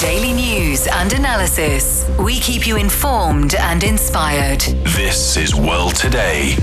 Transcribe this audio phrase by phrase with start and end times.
[0.00, 2.08] Daily news and analysis.
[2.20, 4.60] We keep you informed and inspired.
[4.60, 6.54] This is World Today.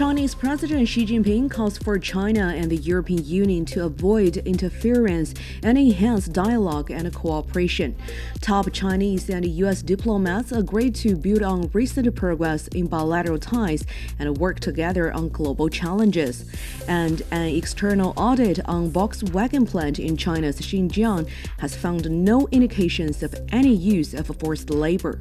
[0.00, 5.76] Chinese President Xi Jinping calls for China and the European Union to avoid interference and
[5.76, 7.94] enhance dialogue and cooperation.
[8.40, 9.82] Top Chinese and U.S.
[9.82, 13.84] diplomats agreed to build on recent progress in bilateral ties
[14.18, 16.50] and work together on global challenges.
[16.88, 23.34] And an external audit on Volkswagen plant in China's Xinjiang has found no indications of
[23.52, 25.20] any use of forced labor.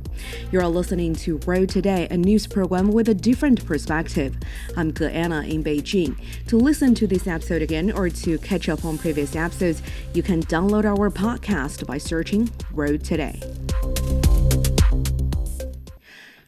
[0.53, 4.37] You're listening to World Today, a news program with a different perspective.
[4.77, 6.17] I'm Ge Anna in Beijing.
[6.47, 9.81] To listen to this episode again or to catch up on previous episodes,
[10.13, 13.39] you can download our podcast by searching World Today.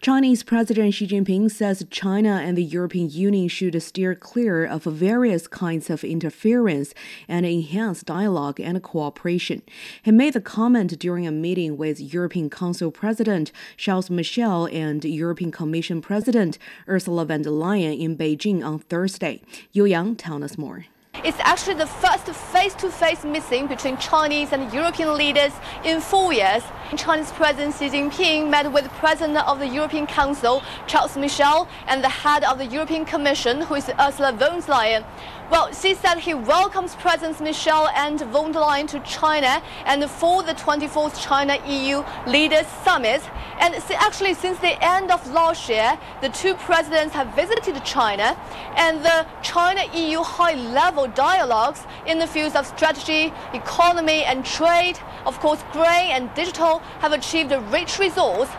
[0.01, 5.47] Chinese President Xi Jinping says China and the European Union should steer clear of various
[5.47, 6.95] kinds of interference
[7.27, 9.61] and enhance dialogue and cooperation.
[10.01, 15.51] He made the comment during a meeting with European Council President Charles Michel and European
[15.51, 16.57] Commission President
[16.89, 19.43] Ursula von der Leyen in Beijing on Thursday.
[19.71, 20.85] Yu Yang tells us more.
[21.23, 25.51] It's actually the first face-to-face meeting between Chinese and European leaders
[25.85, 26.63] in four years.
[26.97, 32.09] Chinese President Xi Jinping met with President of the European Council, Charles Michel, and the
[32.09, 35.05] head of the European Commission, who is Ursula von der Leyen.
[35.49, 40.43] Well, Xi said he welcomes Presidents Michel and von der Leyen to China and for
[40.43, 43.21] the 24th China-EU Leaders Summit.
[43.59, 48.37] And actually, since the end of last year, the two presidents have visited China,
[48.75, 55.63] and the China-EU high-level dialogues in the fields of strategy, economy, and trade, of course,
[55.71, 58.51] grey and digital, have achieved a rich results.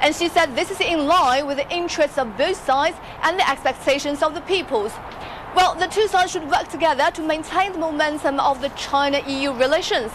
[0.00, 3.48] And she said this is in line with the interests of both sides and the
[3.48, 4.92] expectations of the peoples.
[5.54, 10.12] Well, the two sides should work together to maintain the momentum of the China-EU relations.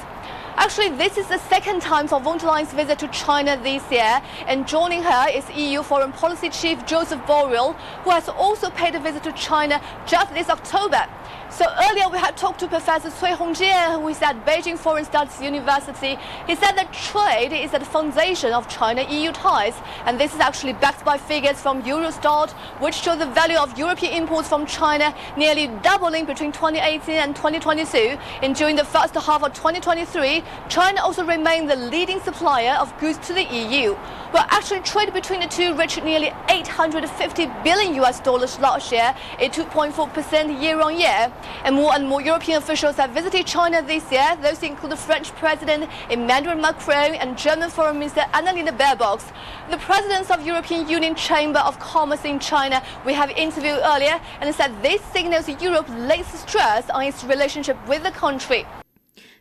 [0.57, 4.21] Actually, this is the second time for von der Leyen's visit to China this year,
[4.47, 8.99] and joining her is EU Foreign Policy Chief Josep Borrell, who has also paid a
[8.99, 11.05] visit to China just this October.
[11.49, 15.41] So earlier we had talked to Professor Cui Hongjian, who is at Beijing Foreign Studies
[15.41, 16.17] University.
[16.47, 20.73] He said that trade is at the foundation of China-EU ties, and this is actually
[20.73, 25.67] backed by figures from Eurostat, which show the value of European imports from China nearly
[25.81, 28.17] doubling between 2018 and 2022.
[28.41, 33.17] And during the first half of 2023, China also remained the leading supplier of goods
[33.27, 33.95] to the EU.
[34.33, 39.47] Well, actually, trade between the two reached nearly 850 billion US dollars last year, a
[39.49, 41.31] 2.4% year on year.
[41.63, 44.37] And more and more European officials have visited China this year.
[44.41, 49.21] Those include the French President Emmanuel Macron and German Foreign Minister Annalena Baerbock.
[49.69, 54.53] The presidents of European Union Chamber of Commerce in China we have interviewed earlier and
[54.53, 58.65] said this signals Europe lays stress on its relationship with the country.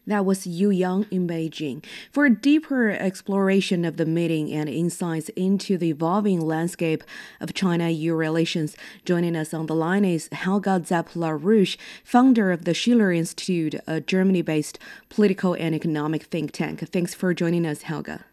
[0.07, 1.83] That was Yu Yang in Beijing.
[2.13, 7.03] For a deeper exploration of the meeting and insights into the evolving landscape
[7.41, 8.77] of China EU relations,
[9.07, 14.43] joining us on the line is Helga Zepp-LaRouche, founder of the Schiller Institute, a Germany
[14.43, 14.79] based
[15.09, 16.87] political and economic think tank.
[16.91, 18.27] Thanks for joining us, Helga.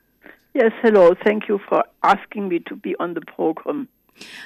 [0.53, 1.15] Yes, hello.
[1.23, 3.87] Thank you for asking me to be on the program.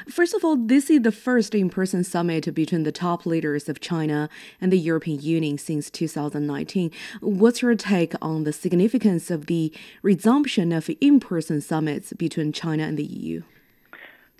[0.10, 3.80] First of all, this is the first in person summit between the top leaders of
[3.80, 4.30] China
[4.62, 6.92] and the European Union since 2019.
[7.22, 12.84] What's your take on the significance of the resumption of in person summits between China
[12.84, 13.44] and the EU?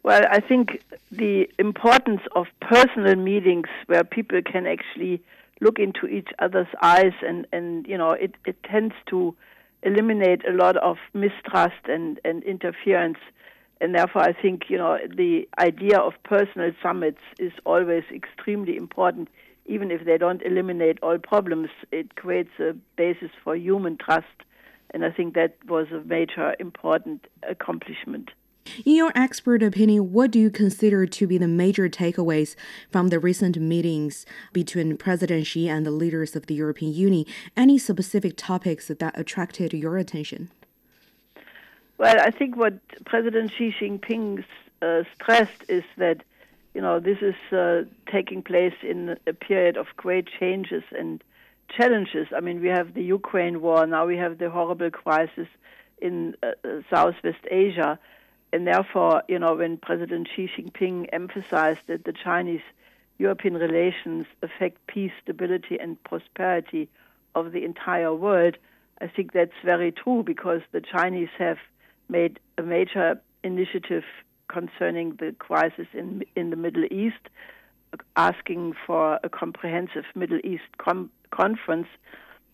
[0.04, 5.22] Well, I think the importance of personal meetings where people can actually
[5.62, 9.36] look into each other's eyes and, and you know, it, it tends to
[9.82, 13.18] eliminate a lot of mistrust and, and interference
[13.82, 19.30] and therefore I think you know the idea of personal summits is always extremely important.
[19.68, 24.44] Even if they don't eliminate all problems, it creates a basis for human trust,
[24.92, 28.30] and I think that was a major important accomplishment.
[28.84, 32.56] In your expert opinion, what do you consider to be the major takeaways
[32.92, 37.26] from the recent meetings between President Xi and the leaders of the European Union?
[37.56, 40.50] Any specific topics that attracted your attention?
[41.98, 42.74] Well, I think what
[43.06, 44.44] President Xi Jinping
[44.82, 46.24] uh, stressed is that,
[46.74, 51.24] you know, this is uh, taking place in a period of great changes and
[51.70, 52.28] challenges.
[52.36, 55.48] I mean, we have the Ukraine war, now we have the horrible crisis
[56.02, 57.98] in uh, uh Southwest Asia.
[58.52, 62.62] And therefore, you know, when President Xi Jinping emphasized that the Chinese
[63.18, 66.90] European relations affect peace, stability, and prosperity
[67.34, 68.58] of the entire world,
[69.00, 71.58] I think that's very true because the Chinese have
[72.10, 74.04] made a major initiative
[74.48, 77.24] concerning the crisis in in the Middle East,
[78.16, 81.88] asking for a comprehensive Middle East com- conference,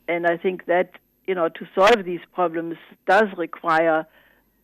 [0.08, 0.92] and I think that
[1.28, 2.78] you know to solve these problems
[3.08, 4.06] does require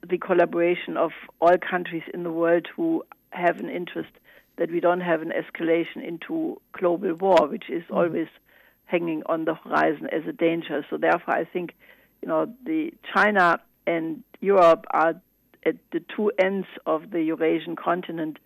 [0.07, 1.11] the collaboration of
[1.41, 4.11] all countries in the world who have an interest
[4.57, 7.95] that we don't have an escalation into global war, which is mm.
[7.95, 8.27] always
[8.85, 10.85] hanging on the horizon as a danger.
[10.89, 11.73] So therefore, I think
[12.21, 15.15] you know the China and Europe are
[15.65, 18.37] at the two ends of the Eurasian continent.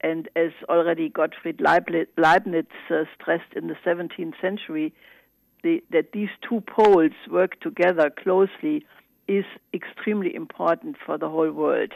[0.00, 4.94] And as already Gottfried Leibniz uh, stressed in the 17th century,
[5.62, 8.86] the, that these two poles work together closely
[9.26, 9.44] is
[9.74, 11.92] extremely important for the whole world.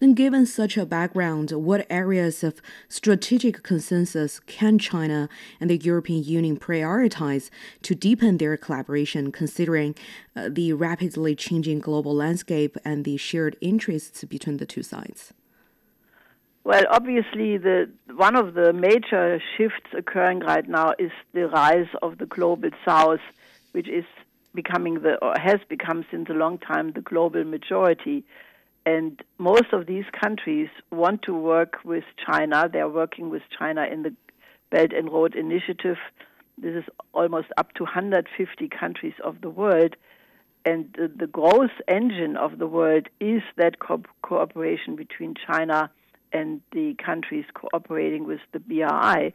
[0.00, 5.28] Then, given such a background, what areas of strategic consensus can China
[5.60, 7.50] and the European Union prioritize
[7.82, 9.94] to deepen their collaboration, considering
[10.34, 15.32] uh, the rapidly changing global landscape and the shared interests between the two sides?
[16.64, 22.18] Well, obviously, the one of the major shifts occurring right now is the rise of
[22.18, 23.20] the global south,
[23.72, 24.04] which is
[24.54, 28.24] becoming the or has become since a long time the global majority.
[28.88, 32.70] And most of these countries want to work with China.
[32.72, 34.14] They are working with China in the
[34.70, 35.98] Belt and Road Initiative.
[36.56, 39.94] This is almost up to 150 countries of the world.
[40.64, 45.90] And the, the growth engine of the world is that co- cooperation between China
[46.32, 49.34] and the countries cooperating with the BRI.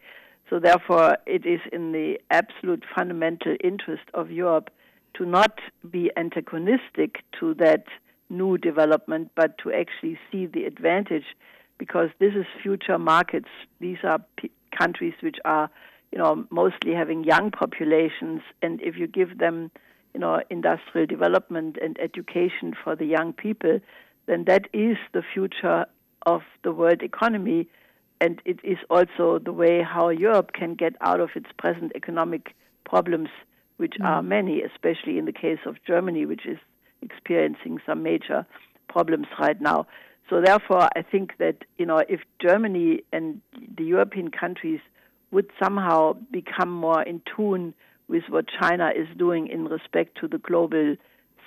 [0.49, 4.71] So, therefore, it is in the absolute fundamental interest of Europe
[5.13, 7.83] to not be antagonistic to that
[8.33, 11.25] new development, but to actually see the advantage
[11.77, 13.49] because this is future markets.
[13.79, 15.69] These are p- countries which are,
[16.11, 19.71] you know, mostly having young populations, and if you give them,
[20.13, 23.79] you know, industrial development and education for the young people,
[24.25, 25.85] then that is the future
[26.25, 27.67] of the world economy,
[28.21, 32.55] and it is also the way how Europe can get out of its present economic
[32.85, 33.29] problems,
[33.77, 34.05] which mm.
[34.05, 36.57] are many, especially in the case of Germany, which is
[37.03, 38.45] experiencing some major
[38.87, 39.87] problems right now.
[40.29, 43.41] So therefore, I think that you know if Germany and
[43.77, 44.79] the European countries
[45.31, 47.73] would somehow become more in tune
[48.07, 50.95] with what China is doing in respect to the global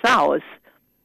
[0.05, 0.41] south,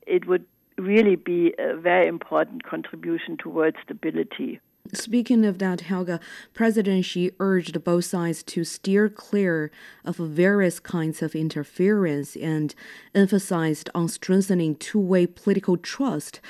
[0.06, 0.44] it would
[0.78, 4.60] really be a very important contribution towards stability.
[4.94, 6.20] Speaking of that, Helga,
[6.52, 9.70] President Xi urged both sides to steer clear
[10.04, 12.74] of various kinds of interference and
[13.14, 16.40] emphasized on strengthening two way political trust.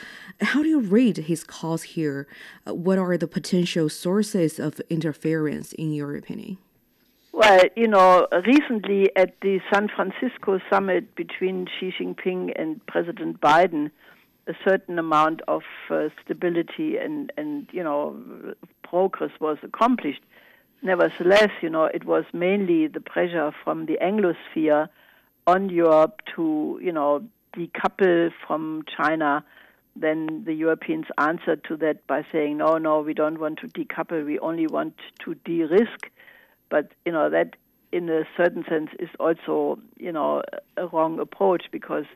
[0.41, 2.27] How do you read his calls here?
[2.65, 6.59] What are the potential sources of interference, in your opinion?
[7.33, 13.91] Well, you know, recently at the San Francisco summit between Xi Jinping and President Biden,
[14.47, 18.17] a certain amount of uh, stability and, and, you know,
[18.83, 20.23] progress was accomplished.
[20.83, 24.89] Nevertheless, you know, it was mainly the pressure from the Anglosphere
[25.47, 27.25] on Europe to, you know,
[27.57, 29.45] decouple from China.
[29.95, 34.25] Then the Europeans answered to that by saying, no, no, we don't want to decouple,
[34.25, 36.11] we only want to de risk.
[36.69, 37.57] But, you know, that
[37.93, 40.43] in a certain sense is also, you know,
[40.77, 42.07] a wrong approach because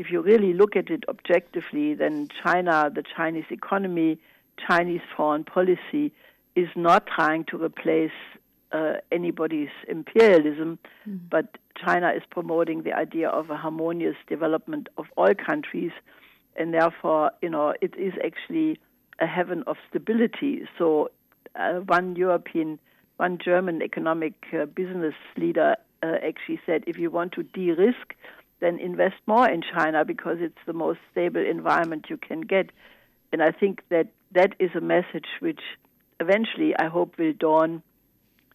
[0.00, 4.18] if you really look at it objectively, then China, the Chinese economy,
[4.66, 6.10] Chinese foreign policy
[6.56, 8.18] is not trying to replace
[8.72, 11.20] uh, anybody's imperialism, mm.
[11.28, 15.92] but China is promoting the idea of a harmonious development of all countries,
[16.56, 18.80] and therefore, you know, it is actually
[19.18, 20.62] a heaven of stability.
[20.78, 21.10] So,
[21.56, 22.78] uh, one European,
[23.18, 28.14] one German economic uh, business leader uh, actually said, if you want to de-risk
[28.60, 32.70] then invest more in China because it's the most stable environment you can get.
[33.32, 35.60] And I think that that is a message which
[36.20, 37.82] eventually I hope will dawn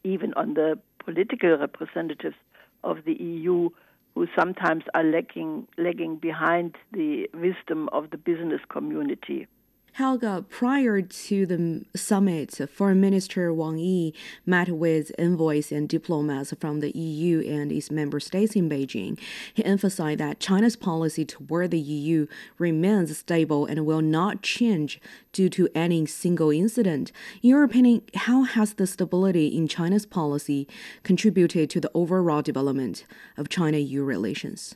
[0.03, 2.35] even on the political representatives
[2.83, 3.69] of the EU
[4.13, 9.47] who sometimes are lagging, lagging behind the wisdom of the business community.
[9.95, 14.13] Helga, prior to the summit, Foreign Minister Wang Yi
[14.45, 19.17] met with envoys and diplomats from the EU and its member states in Beijing.
[19.53, 24.99] He emphasized that China's policy toward the EU remains stable and will not change
[25.31, 27.13] due to any single incident.
[27.41, 30.67] In your opinion, how has the stability in China's policy
[31.03, 33.05] contributed to the overall development
[33.37, 34.75] of China EU relations?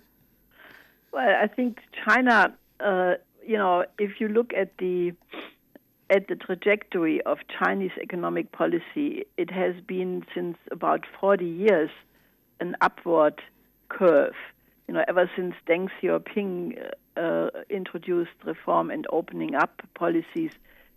[1.12, 3.16] Well, I think China uh,
[3.50, 5.12] you know, if you look at the
[6.12, 11.90] at the trajectory of Chinese economic policy, it has been since about 40 years
[12.60, 13.42] an upward
[13.90, 14.36] curve.
[14.88, 20.52] You know, ever since Deng Xiaoping uh, introduced reform and opening up policies,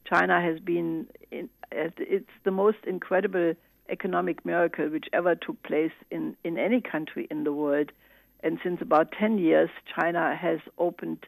[0.05, 3.55] China has been in, it's the most incredible
[3.89, 7.93] economic miracle which ever took place in, in any country in the world.
[8.41, 11.25] And since about 10 years, China has opened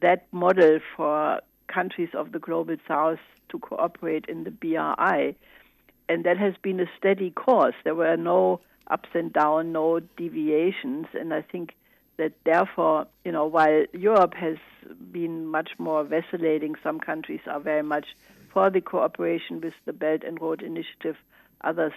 [0.00, 3.18] that model for countries of the global south
[3.50, 5.36] to cooperate in the BRI.
[6.08, 7.74] And that has been a steady course.
[7.84, 11.06] There were no ups and downs, no deviations.
[11.12, 11.74] And I think
[12.16, 14.56] that therefore, you know, while Europe has
[15.12, 18.06] been much more vacillating, some countries are very much
[18.52, 21.16] for the cooperation with the Belt and Road Initiative.
[21.62, 21.92] Others,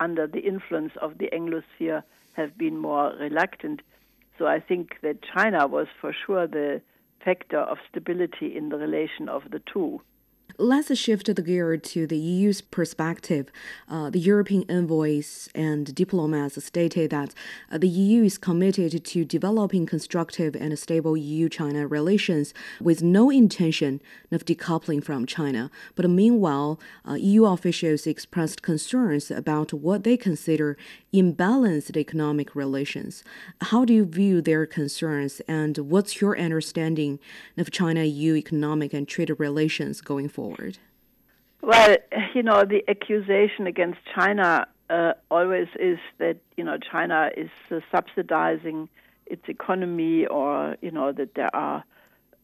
[0.00, 2.02] under the influence of the Anglosphere,
[2.34, 3.80] have been more reluctant.
[4.38, 6.82] So I think that China was for sure the
[7.24, 10.00] factor of stability in the relation of the two.
[10.56, 13.50] Let's shift the gear to the EU's perspective.
[13.88, 17.34] Uh, the European envoys and diplomats stated that
[17.72, 23.30] uh, the EU is committed to developing constructive and stable EU China relations with no
[23.30, 25.72] intention of decoupling from China.
[25.96, 30.76] But meanwhile, uh, EU officials expressed concerns about what they consider
[31.12, 33.24] imbalanced economic relations.
[33.60, 37.18] How do you view their concerns, and what's your understanding
[37.56, 40.78] of China EU economic and trade relations going forward?
[41.62, 41.96] Well,
[42.34, 47.80] you know, the accusation against China uh, always is that, you know, China is uh,
[47.90, 48.88] subsidizing
[49.26, 51.84] its economy or, you know, that there are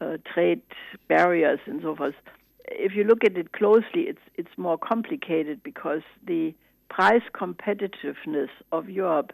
[0.01, 0.63] uh, trade
[1.09, 2.15] barriers and so forth.
[2.65, 6.55] If you look at it closely, it's it's more complicated because the
[6.89, 9.33] price competitiveness of Europe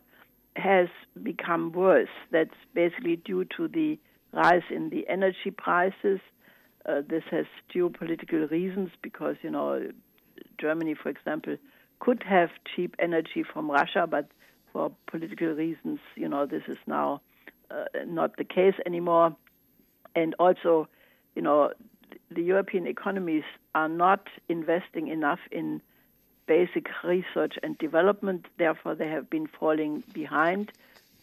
[0.56, 0.88] has
[1.22, 2.14] become worse.
[2.32, 3.98] That's basically due to the
[4.32, 6.20] rise in the energy prices,
[6.86, 9.90] uh, this has geopolitical reasons because, you know,
[10.60, 11.56] Germany, for example,
[11.98, 14.28] could have cheap energy from Russia, but
[14.72, 17.20] for political reasons, you know, this is now
[17.70, 19.34] uh, not the case anymore.
[20.14, 20.88] And also,
[21.34, 21.72] you know,
[22.30, 25.80] the European economies are not investing enough in
[26.46, 28.46] basic research and development.
[28.58, 30.72] Therefore, they have been falling behind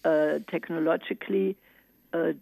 [0.03, 1.55] uh, technologically.
[2.12, 2.34] Uh,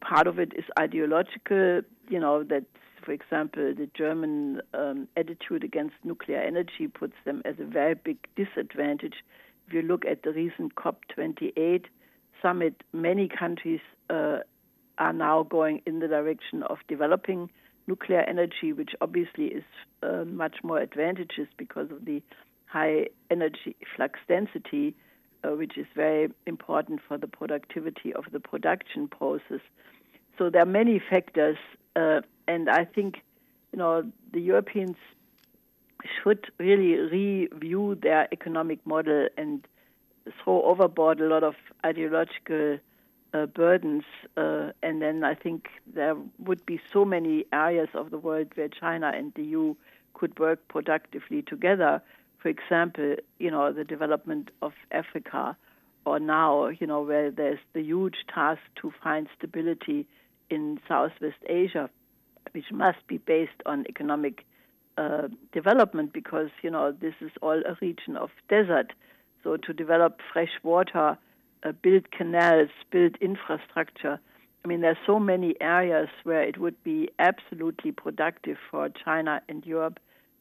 [0.00, 2.64] part of it is ideological you know, that,
[3.02, 8.18] for example, the German um, attitude against nuclear energy puts them at a very big
[8.36, 9.14] disadvantage.
[9.66, 11.84] If you look at the recent COP28
[12.42, 14.38] summit, many countries uh,
[14.98, 17.48] are now going in the direction of developing
[17.86, 19.64] nuclear energy, which obviously is
[20.02, 22.20] uh, much more advantageous because of the
[22.66, 24.94] high energy flux density,
[25.44, 29.60] uh, which is very important for the productivity of the production process.
[30.38, 31.56] So there are many factors
[31.96, 33.22] uh, and I think,
[33.72, 34.96] you know, the Europeans
[36.22, 39.66] should really review their economic model and
[40.42, 41.54] throw overboard a lot of
[41.84, 42.78] ideological
[43.32, 44.04] uh, burdens.
[44.36, 48.68] Uh, and then I think there would be so many areas of the world where
[48.68, 49.74] China and the EU
[50.14, 52.02] could work productively together.
[52.42, 55.56] For example, you know, the development of Africa,
[56.06, 60.06] or now, you know, where there's the huge task to find stability
[60.48, 61.90] in Southwest Asia,
[62.52, 64.44] which must be based on economic
[64.96, 68.92] uh, development because you know this is all a region of desert.
[69.42, 71.16] So to develop fresh water,
[71.62, 74.20] uh, build canals, build infrastructure.
[74.62, 79.40] I mean, there are so many areas where it would be absolutely productive for China
[79.48, 79.98] and Europe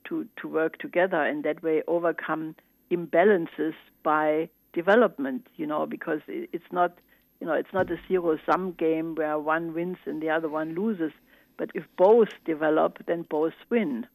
[0.09, 2.55] to, to work together and that way overcome
[2.91, 3.73] imbalances
[4.03, 6.97] by development, you know, because it's not
[7.39, 10.75] you know, it's not a zero sum game where one wins and the other one
[10.75, 11.13] loses.
[11.57, 14.07] But if both develop, then both win.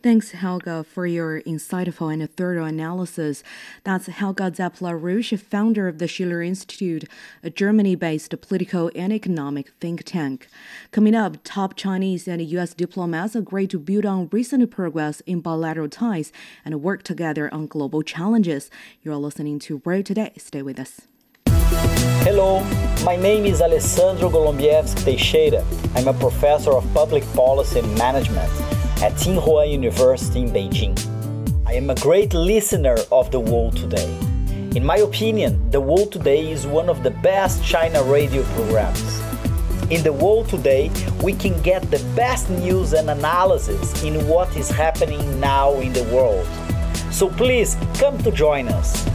[0.00, 3.42] Thanks, Helga, for your insightful and thorough analysis.
[3.82, 7.02] That's Helga Zepp-LaRouche, founder of the Schiller Institute,
[7.42, 10.46] a Germany based political and economic think tank.
[10.92, 12.74] Coming up, top Chinese and U.S.
[12.74, 16.30] diplomats agree to build on recent progress in bilateral ties
[16.64, 18.70] and work together on global challenges.
[19.02, 20.32] You're listening to World Today.
[20.36, 21.00] Stay with us.
[22.22, 22.60] Hello,
[23.04, 25.64] my name is Alessandro Golombiewski Teixeira.
[25.96, 30.98] I'm a professor of public policy and management at Tsinghua University in Beijing.
[31.64, 34.12] I am a great listener of The World Today.
[34.74, 39.20] In my opinion, The World Today is one of the best China radio programs.
[39.90, 40.90] In The World Today,
[41.22, 46.02] we can get the best news and analysis in what is happening now in the
[46.12, 46.46] world.
[47.12, 49.06] So please come to join us.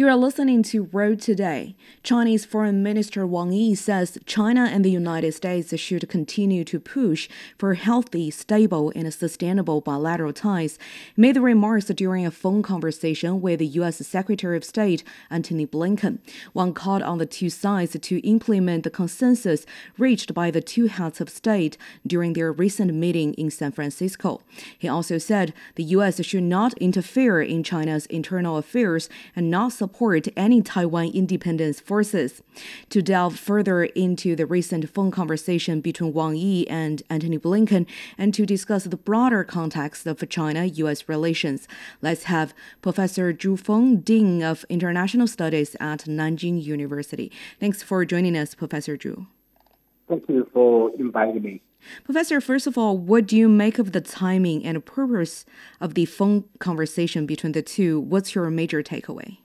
[0.00, 1.76] You are listening to World Today.
[2.02, 7.28] Chinese Foreign Minister Wang Yi says China and the United States should continue to push
[7.58, 10.78] for healthy, stable, and sustainable bilateral ties.
[11.14, 13.98] He made the remarks during a phone conversation with the U.S.
[14.06, 16.20] Secretary of State Antony Blinken.
[16.54, 19.66] Wang called on the two sides to implement the consensus
[19.98, 21.76] reached by the two heads of state
[22.06, 24.40] during their recent meeting in San Francisco.
[24.78, 26.24] He also said the U.S.
[26.24, 32.42] should not interfere in China's internal affairs and not support support any Taiwan independence forces.
[32.90, 38.32] To delve further into the recent phone conversation between Wang Yi and Antony Blinken and
[38.34, 41.66] to discuss the broader context of China US relations,
[42.02, 47.32] let's have Professor Zhu Feng, Dean of International Studies at Nanjing University.
[47.58, 49.26] Thanks for joining us, Professor Zhu.
[50.08, 51.62] Thank you for inviting me.
[52.04, 55.44] Professor, first of all, what do you make of the timing and purpose
[55.80, 57.98] of the phone conversation between the two?
[57.98, 59.38] What's your major takeaway?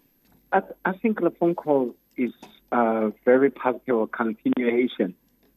[0.52, 2.32] I, I think the phone call is
[2.72, 5.16] a very positive continuation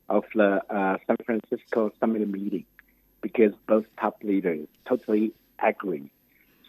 [0.09, 2.65] of the uh, San Francisco summit meeting
[3.21, 6.11] because both top leaders totally agree.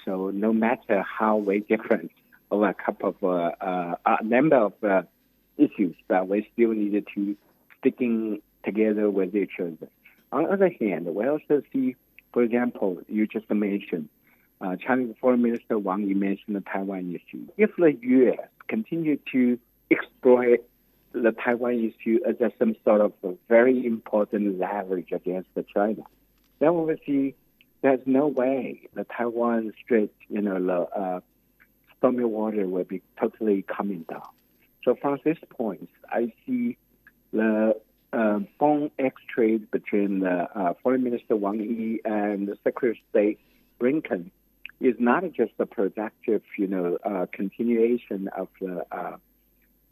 [0.05, 2.11] So no matter how way different
[2.51, 5.03] over a couple of uh, uh, a number of uh,
[5.57, 7.35] issues, but we still needed to
[7.79, 9.89] sticking together with each other.
[10.31, 11.95] On the other hand, we also see,
[12.33, 14.09] for example, you just mentioned
[14.61, 17.45] uh, Chinese Foreign Minister Wang Yi mentioned the Taiwan issue.
[17.57, 18.47] If the U.S.
[18.67, 19.57] continue to
[19.89, 20.63] exploit
[21.13, 26.03] the Taiwan issue as a, some sort of a very important leverage against China,
[26.59, 27.35] then see
[27.81, 31.19] there's no way the Taiwan Strait, you know, the uh,
[31.97, 34.27] stormy water will be totally coming down.
[34.83, 36.77] So from this point, I see
[37.31, 37.75] the
[38.11, 43.39] uh, phone exchange between the uh, Foreign Minister Wang Yi and the Secretary of State
[43.79, 44.31] Blinken
[44.79, 49.17] is not just a productive, you know, uh, continuation of the uh,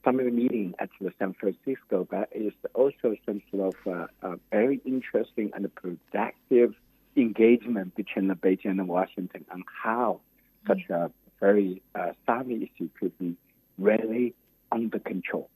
[0.04, 5.52] summit meeting at the San Francisco, but it's also some sort of uh, very interesting
[5.54, 6.74] and productive
[7.18, 10.22] engagement between the Beijing and Washington on how
[10.68, 13.36] such a very uh, savvy issue could be
[13.78, 14.34] really
[14.72, 15.50] under control.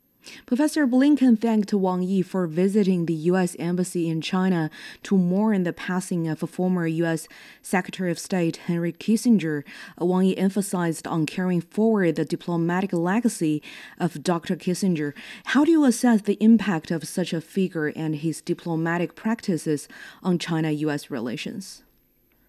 [0.45, 3.55] Professor Blinken thanked Wang Yi for visiting the U.S.
[3.57, 4.69] Embassy in China
[5.03, 7.27] to mourn the passing of a former U.S.
[7.61, 9.63] Secretary of State Henry Kissinger.
[9.97, 13.63] Wang Yi emphasized on carrying forward the diplomatic legacy
[13.99, 14.55] of Dr.
[14.55, 15.13] Kissinger.
[15.45, 19.87] How do you assess the impact of such a figure and his diplomatic practices
[20.21, 21.09] on China-U.S.
[21.09, 21.83] relations?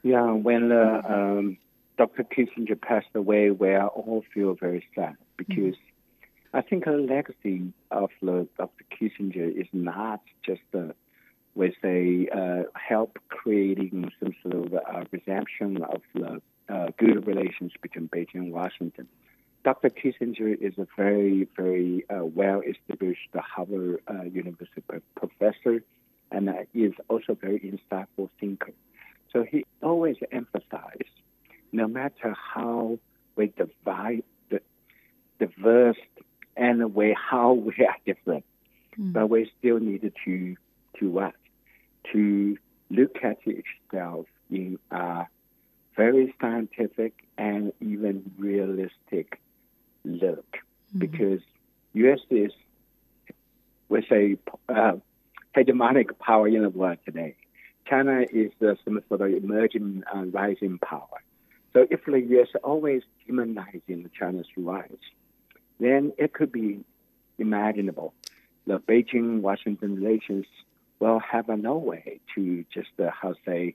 [0.02, 1.56] Yeah, when uh, um,
[1.96, 2.24] Dr.
[2.24, 5.74] Kissinger passed away, we all feel very sad because.
[5.74, 5.91] Mm-hmm
[6.54, 8.84] I think the legacy of the Dr.
[8.92, 10.92] Kissinger is not just uh,
[11.54, 17.72] with say, uh, help creating some sort of uh, resumption of the uh, good relations
[17.80, 19.08] between Beijing and Washington.
[19.64, 19.90] Dr.
[19.90, 24.82] Kissinger is a very, very uh, well-established Harvard uh, University
[25.14, 25.82] professor,
[26.30, 28.72] and is also a very insightful thinker.
[29.32, 31.16] So he always emphasized,
[31.70, 32.98] no matter how
[33.36, 34.60] we divide the
[35.38, 35.96] diverse
[36.56, 38.44] and the way how we are different.
[38.98, 39.12] Mm.
[39.12, 40.56] But we still need to
[40.98, 41.34] to what?
[42.12, 42.56] To
[42.90, 45.26] look at itself in a
[45.96, 49.40] very scientific and even realistic
[50.04, 50.58] look,
[50.94, 50.98] mm.
[50.98, 51.40] because
[51.94, 52.20] U.S.
[52.30, 52.52] is
[53.88, 54.36] with a
[54.68, 54.92] uh,
[55.54, 57.36] hegemonic power in the world today.
[57.86, 61.22] China is uh, some sort of emerging uh, rising power.
[61.72, 62.48] So if the U.S.
[62.62, 65.02] always demonizing China's rights,
[65.80, 66.84] then it could be
[67.38, 68.14] imaginable.
[68.66, 70.46] The Beijing Washington relations
[71.00, 73.74] will have no way to just, uh, how say,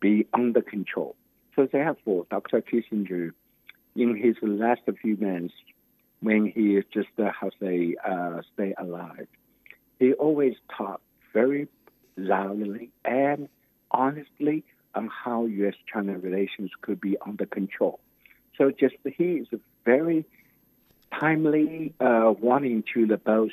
[0.00, 1.16] be under control.
[1.56, 2.60] So therefore, Dr.
[2.60, 3.32] Kissinger,
[3.96, 5.54] in his last few months,
[6.20, 9.28] when he is just, uh, how say, uh, stay alive,
[9.98, 11.68] he always talked very
[12.16, 13.48] loudly and
[13.90, 18.00] honestly on how U.S.-China relations could be under control.
[18.56, 19.48] So just he is
[19.84, 20.26] very
[21.12, 23.50] timely uh, warning to the both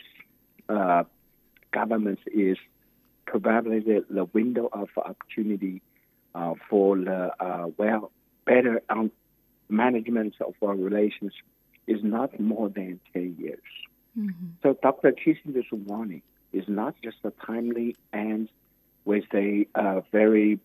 [0.70, 1.04] uh,
[1.72, 2.58] governments is
[3.26, 5.82] probably the, the window of opportunity
[6.34, 8.12] uh, for the uh, well
[8.46, 9.12] better um,
[9.70, 11.34] management of our relations
[11.88, 13.60] is not more than 10 years.
[14.18, 14.46] Mm-hmm.
[14.64, 15.12] So Dr.
[15.12, 16.22] Kissinger's warning
[16.54, 18.48] is not just a timely and
[19.04, 20.60] with a uh, very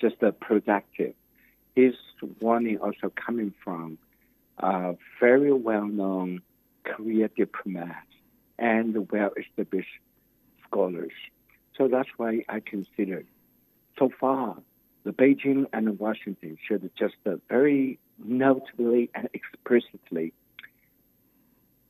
[0.00, 1.14] just a productive.
[1.76, 1.94] His
[2.40, 3.98] warning also coming from
[4.60, 6.42] uh, very well-known
[6.84, 8.06] career diplomats
[8.58, 9.88] and well-established
[10.66, 11.12] scholars.
[11.76, 13.24] So that's why I consider
[13.98, 14.56] so far
[15.04, 20.34] the Beijing and Washington should just uh, very notably and explicitly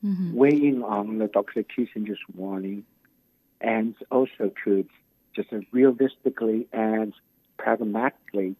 [0.04, 0.32] mm-hmm.
[0.32, 1.64] weighing on the Dr.
[1.64, 2.84] Kissinger's warning
[3.60, 4.88] and also could
[5.34, 7.12] just realistically and
[7.58, 8.56] pragmatically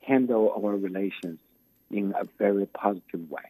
[0.00, 1.38] handle our relations
[1.90, 3.42] in a very positive way.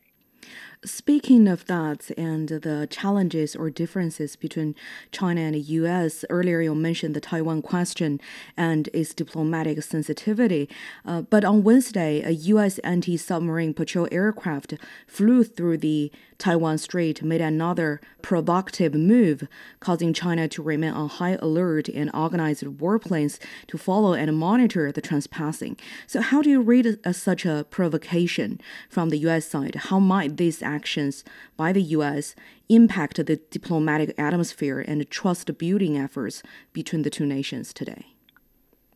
[0.85, 4.75] Speaking of that and the challenges or differences between
[5.11, 8.21] China and the US, earlier you mentioned the Taiwan question
[8.57, 10.69] and its diplomatic sensitivity.
[11.05, 14.75] Uh, but on Wednesday, a US anti submarine patrol aircraft
[15.07, 19.49] flew through the Taiwan Strait, made another provocative move,
[19.81, 25.01] causing China to remain on high alert and organize warplanes to follow and monitor the
[25.01, 25.79] transpassing.
[26.07, 28.61] So, how do you read a, such a provocation
[28.91, 29.75] from the US side?
[29.77, 31.25] How might these actions
[31.57, 32.35] by the US
[32.69, 38.07] impact the diplomatic atmosphere and trust building efforts between the two nations today?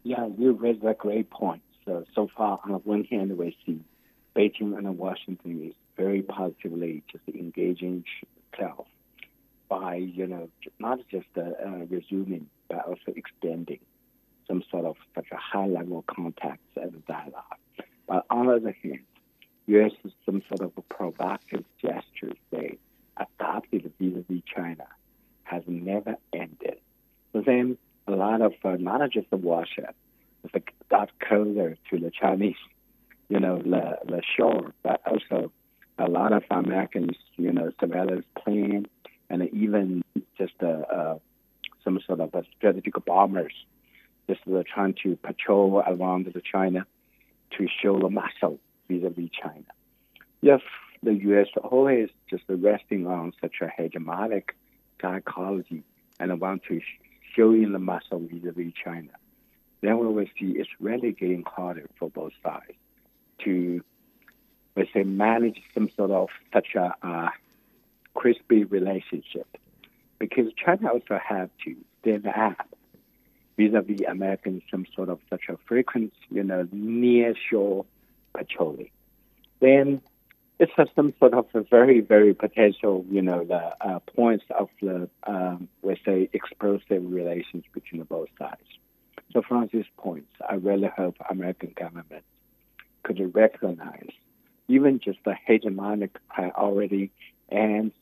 [0.02, 1.62] Yeah, you raised a great point.
[1.84, 3.80] So, so far, on the one hand, we see
[4.36, 8.04] Beijing and Washington is very positively just engaging
[8.52, 8.86] itself
[9.68, 13.80] by, you know, not just uh, uh, resuming, but also extending
[14.46, 17.44] some sort of such a high level contacts and dialogue.
[18.08, 19.04] But on the other hand,
[19.70, 19.92] U.S.
[20.26, 22.78] some sort of a provocative gesture, they
[23.16, 24.86] adopted vis-a-vis China
[25.44, 26.78] has never ended.
[27.32, 29.94] So then a lot of, uh, not just Russia,
[30.90, 32.56] got closer to the Chinese,
[33.28, 35.52] you know, the, the shore, but also
[35.98, 38.86] a lot of Americans, you know, surveillance plane
[39.28, 40.02] and even
[40.36, 41.18] just uh, uh,
[41.84, 43.52] some sort of strategic bombers,
[44.28, 46.86] just uh, trying to patrol around the China
[47.56, 48.58] to show the muscle
[48.90, 49.64] vis-a-vis China.
[50.42, 50.62] If
[51.02, 51.46] the U.S.
[51.62, 54.50] always just resting on such a hegemonic
[55.00, 55.82] psychology
[56.18, 56.80] and want to
[57.34, 59.12] show in the muscle vis-a-vis China,
[59.80, 62.74] then we will see it's really getting harder for both sides
[63.44, 63.82] to,
[64.76, 67.30] let's say, manage some sort of such a uh,
[68.14, 69.46] crispy relationship.
[70.18, 72.68] Because China also have to stand up
[73.56, 77.86] vis-a-vis Americans some sort of such a frequent, you know, near shore
[78.36, 78.90] patrolling.
[79.60, 80.00] Then
[80.58, 84.68] it's a, some sort of a very, very potential, you know, the uh, points of
[84.80, 88.60] the, um, we say, explosive relations between the both sides.
[89.32, 92.24] So from these points, I really hope American government
[93.02, 94.10] could recognize
[94.68, 97.10] even just the hegemonic priority
[97.48, 97.92] and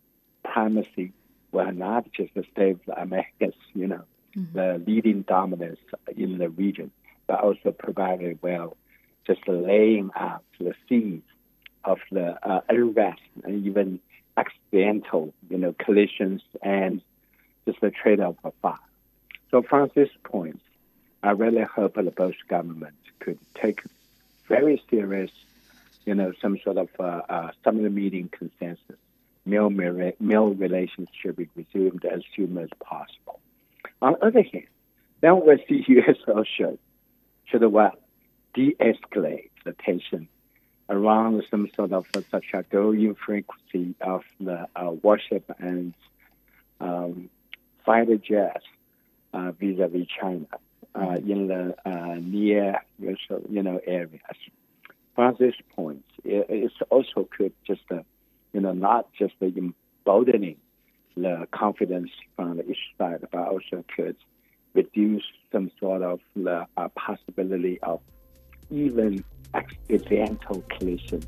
[0.45, 1.13] primacy
[1.53, 4.05] will not just the Americans, you know,
[4.37, 4.59] mm-hmm.
[4.59, 5.81] the leading dominance
[6.17, 6.91] in the region,
[7.27, 8.77] but also provided well
[9.29, 11.23] just laying out the seeds
[11.85, 14.01] of the uh, unrest and even
[14.37, 17.03] accidental, you know, collisions and
[17.67, 18.79] just the trade-off of fire.
[19.51, 20.61] So from this point,
[21.23, 23.83] I really hope that both governments could take
[24.49, 25.31] very serious,
[26.07, 28.97] you know, some sort of uh, uh, summit meeting consensus.
[29.45, 33.41] Male, male relations should be resumed as soon as possible.
[34.01, 34.67] On the other hand,
[35.21, 36.17] then we see U.S.
[36.27, 36.79] also
[37.47, 37.97] should well
[38.55, 40.29] de-escalate the tension
[40.89, 45.95] around some sort of uh, such a growing frequency of the uh, warship and
[46.81, 47.29] um,
[47.85, 48.65] fighter jets
[49.35, 50.47] uh, vis-a-vis China
[50.95, 54.21] uh, in the uh, near you know areas.
[55.15, 58.01] From this point, it, it's also could just uh,
[58.53, 60.57] you know not just emboldening
[61.17, 64.17] the confidence from the each side, but also could
[64.75, 68.01] reduce some sort of the possibility of
[68.71, 71.27] even accidental collisions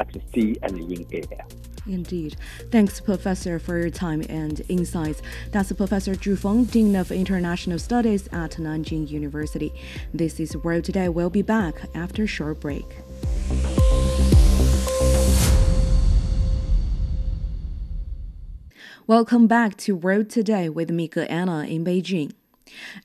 [0.00, 1.46] at the sea and in air.
[1.86, 2.36] Indeed.
[2.70, 5.20] Thanks, Professor, for your time and insights.
[5.50, 9.72] That's Professor Zhu Feng, Dean of International Studies at Nanjing University.
[10.14, 11.08] This is World Today.
[11.08, 12.86] We'll be back after a short break.
[19.08, 22.32] Welcome back to World Today with Mika Anna in Beijing.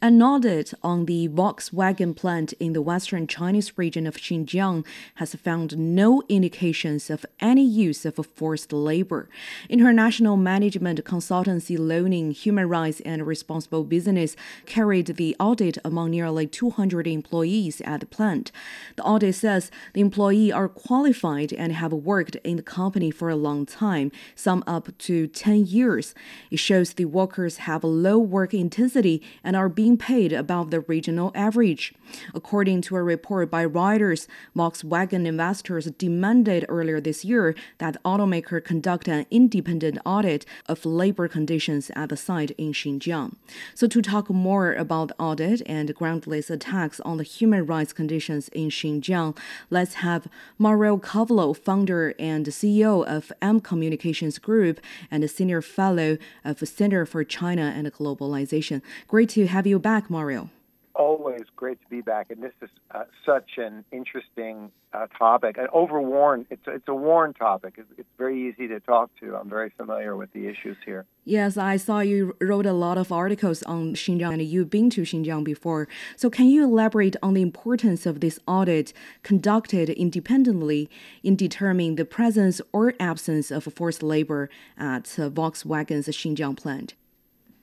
[0.02, 5.78] An audit on the Volkswagen plant in the western Chinese region of Xinjiang has found
[5.78, 9.30] no indications of any use of forced labor.
[9.70, 17.08] International management consultancy Loning Human Rights and Responsible Business carried the audit among nearly 200
[17.08, 18.52] employees at the plant.
[18.96, 23.36] The audit says the employees are qualified and have worked in the company for a
[23.36, 26.14] long time, some up to 10 years.
[26.52, 31.32] It shows the workers have low work intensity and are being paid above the regional
[31.36, 31.94] average.
[32.34, 39.08] According to a report by Reuters, Volkswagen investors demanded earlier this year that automaker conduct
[39.08, 43.36] an independent audit of labor conditions at the site in Xinjiang.
[43.74, 48.50] So, to talk more about the audit and groundless attacks on the human rights conditions
[48.50, 49.38] in Xinjiang,
[49.70, 56.68] let's have Mario Cavolo, founder and CEO of M Communications Group and senior fellow of
[56.68, 58.82] Center for China and Globalization.
[59.08, 60.50] Great to have you back, Mario.
[60.98, 65.58] always great to be back, and this is uh, such an interesting uh, topic.
[65.58, 67.76] An overworn, it's it's a worn topic.
[67.78, 69.36] It's, it's, very easy to talk to.
[69.36, 71.06] I'm very familiar with the issues here.
[71.24, 75.02] Yes, I saw you wrote a lot of articles on Xinjiang, and you've been to
[75.02, 75.88] Xinjiang before.
[76.16, 80.90] So, can you elaborate on the importance of this audit conducted independently
[81.22, 86.96] in determining the presence or absence of forced labor at uh, Volkswagen's Xinjiang plant?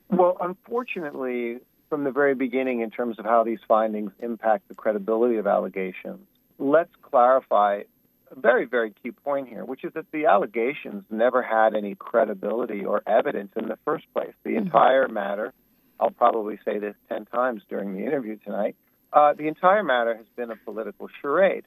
[0.09, 1.59] Well, unfortunately,
[1.95, 6.27] from the very beginning in terms of how these findings impact the credibility of allegations.
[6.59, 7.83] Let's clarify
[8.29, 12.83] a very, very key point here, which is that the allegations never had any credibility
[12.83, 14.33] or evidence in the first place.
[14.43, 14.65] The mm-hmm.
[14.65, 15.53] entire matter,
[15.97, 18.75] I'll probably say this 10 times during the interview tonight,
[19.13, 21.63] uh, the entire matter has been a political charade.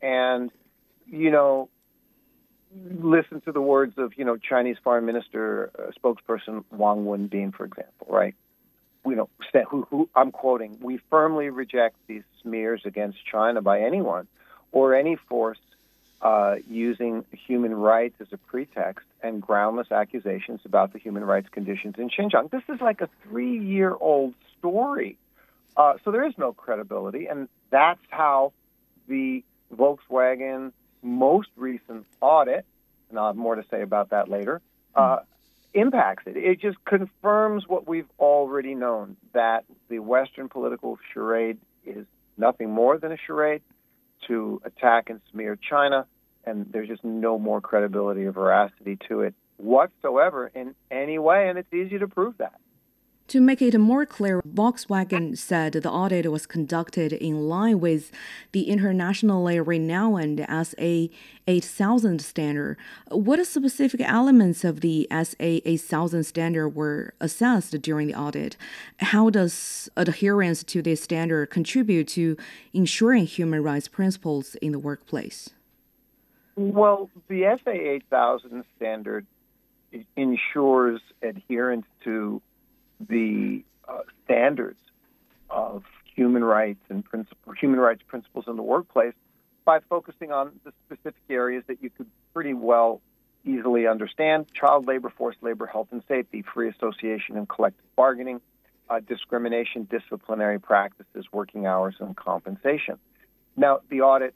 [0.00, 0.52] And,
[1.04, 1.68] you know,
[2.72, 7.64] listen to the words of, you know, Chinese Foreign Minister uh, spokesperson Wang Wenbin, for
[7.64, 8.36] example, right?
[9.04, 9.28] You know,
[9.68, 14.26] who, who I'm quoting, we firmly reject these smears against China by anyone
[14.72, 15.58] or any force
[16.22, 21.96] uh, using human rights as a pretext and groundless accusations about the human rights conditions
[21.98, 22.50] in Xinjiang.
[22.50, 25.18] This is like a three year old story.
[25.76, 28.52] Uh, so there is no credibility, and that's how
[29.08, 29.42] the
[29.74, 32.64] Volkswagen most recent audit,
[33.10, 34.62] and I'll have more to say about that later,
[34.94, 35.18] uh,
[35.74, 36.36] impacts it.
[36.36, 42.06] It just confirms what we've already known that the Western political charade is
[42.38, 43.62] nothing more than a charade
[44.28, 46.06] to attack and smear China,
[46.44, 51.58] and there's just no more credibility or veracity to it whatsoever in any way, and
[51.58, 52.58] it's easy to prove that.
[53.28, 58.12] To make it more clear, Volkswagen said the audit was conducted in line with
[58.52, 61.06] the internationally renowned SA
[61.46, 62.76] 8000 standard.
[63.08, 68.58] What specific elements of the SA 8000 standard were assessed during the audit?
[68.98, 72.36] How does adherence to this standard contribute to
[72.74, 75.48] ensuring human rights principles in the workplace?
[76.56, 79.26] Well, the SA 8000 standard
[80.14, 82.42] ensures adherence to
[83.08, 84.78] the uh, standards
[85.50, 89.14] of human rights and principle, human rights principles in the workplace
[89.64, 93.00] by focusing on the specific areas that you could pretty well
[93.44, 98.40] easily understand child labor, forced labor, health and safety, free association and collective bargaining,
[98.88, 102.98] uh, discrimination, disciplinary practices, working hours, and compensation.
[103.56, 104.34] Now, the audit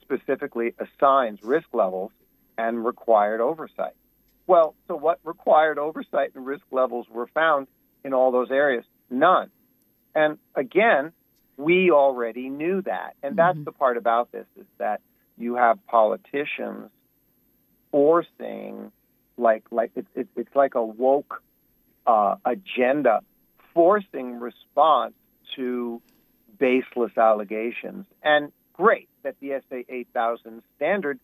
[0.00, 2.10] specifically assigns risk levels
[2.58, 3.94] and required oversight.
[4.46, 7.68] Well, so what required oversight and risk levels were found
[8.04, 8.84] in all those areas?
[9.10, 9.50] None.
[10.14, 11.12] And again,
[11.56, 13.14] we already knew that.
[13.22, 13.64] And that's mm-hmm.
[13.64, 15.00] the part about this is that
[15.38, 16.90] you have politicians
[17.90, 18.90] forcing,
[19.36, 21.42] like, like it's, it's, it's like a woke
[22.06, 23.20] uh, agenda,
[23.74, 25.14] forcing response
[25.56, 26.00] to
[26.58, 28.06] baseless allegations.
[28.22, 31.18] And great that the SA 8000 standard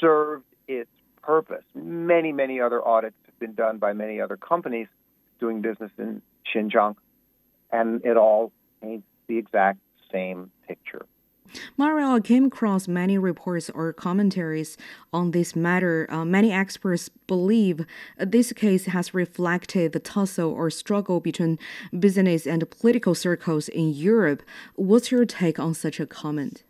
[0.00, 0.90] served its
[1.22, 1.64] purpose.
[1.74, 4.88] Many, many other audits have been done by many other companies
[5.38, 6.22] doing business in
[6.52, 6.96] Xinjiang,
[7.72, 9.78] and it all paints the exact
[10.10, 11.06] same picture.
[11.76, 14.76] Mario, I came across many reports or commentaries
[15.12, 16.06] on this matter.
[16.10, 17.86] Uh, many experts believe
[18.18, 21.58] this case has reflected the tussle or struggle between
[21.98, 24.42] business and political circles in Europe.
[24.74, 26.64] What's your take on such a comment?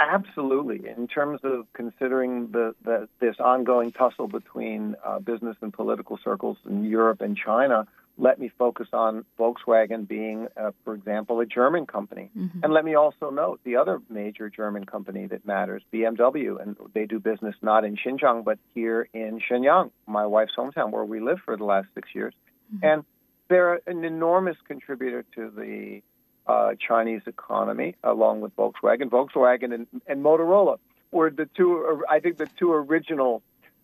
[0.00, 0.88] Absolutely.
[0.88, 6.56] In terms of considering the, the this ongoing tussle between uh, business and political circles
[6.68, 11.86] in Europe and China, let me focus on Volkswagen being, uh, for example, a German
[11.86, 12.30] company.
[12.36, 12.64] Mm-hmm.
[12.64, 17.06] And let me also note the other major German company that matters, BMW, and they
[17.06, 21.40] do business not in Xinjiang, but here in Shenyang, my wife's hometown, where we lived
[21.44, 22.34] for the last six years.
[22.74, 22.84] Mm-hmm.
[22.84, 23.04] And
[23.48, 26.02] they're an enormous contributor to the
[26.48, 29.10] uh, Chinese economy, along with Volkswagen.
[29.10, 30.78] Volkswagen and, and Motorola
[31.10, 33.42] were the two, I think, the two original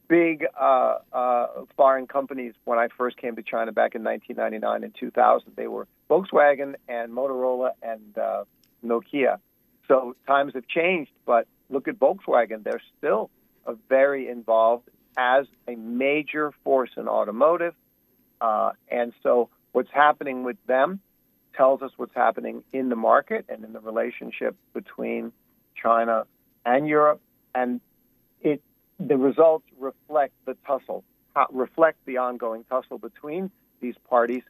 [0.08, 1.46] big uh, uh,
[1.76, 5.52] foreign companies when I first came to China back in 1999 and 2000.
[5.56, 8.44] They were Volkswagen and Motorola and uh,
[8.84, 9.38] Nokia.
[9.88, 12.64] So times have changed, but look at Volkswagen.
[12.64, 13.30] They're still
[13.88, 17.74] very involved as a major force in automotive.
[18.40, 21.00] Uh, and so what's happening with them
[21.56, 25.32] tells us what's happening in the market and in the relationship between
[25.80, 26.24] China
[26.64, 27.20] and Europe.
[27.54, 27.80] And
[28.40, 28.62] it,
[28.98, 31.04] the results reflect the tussle,
[31.50, 34.42] reflect the ongoing tussle between these parties.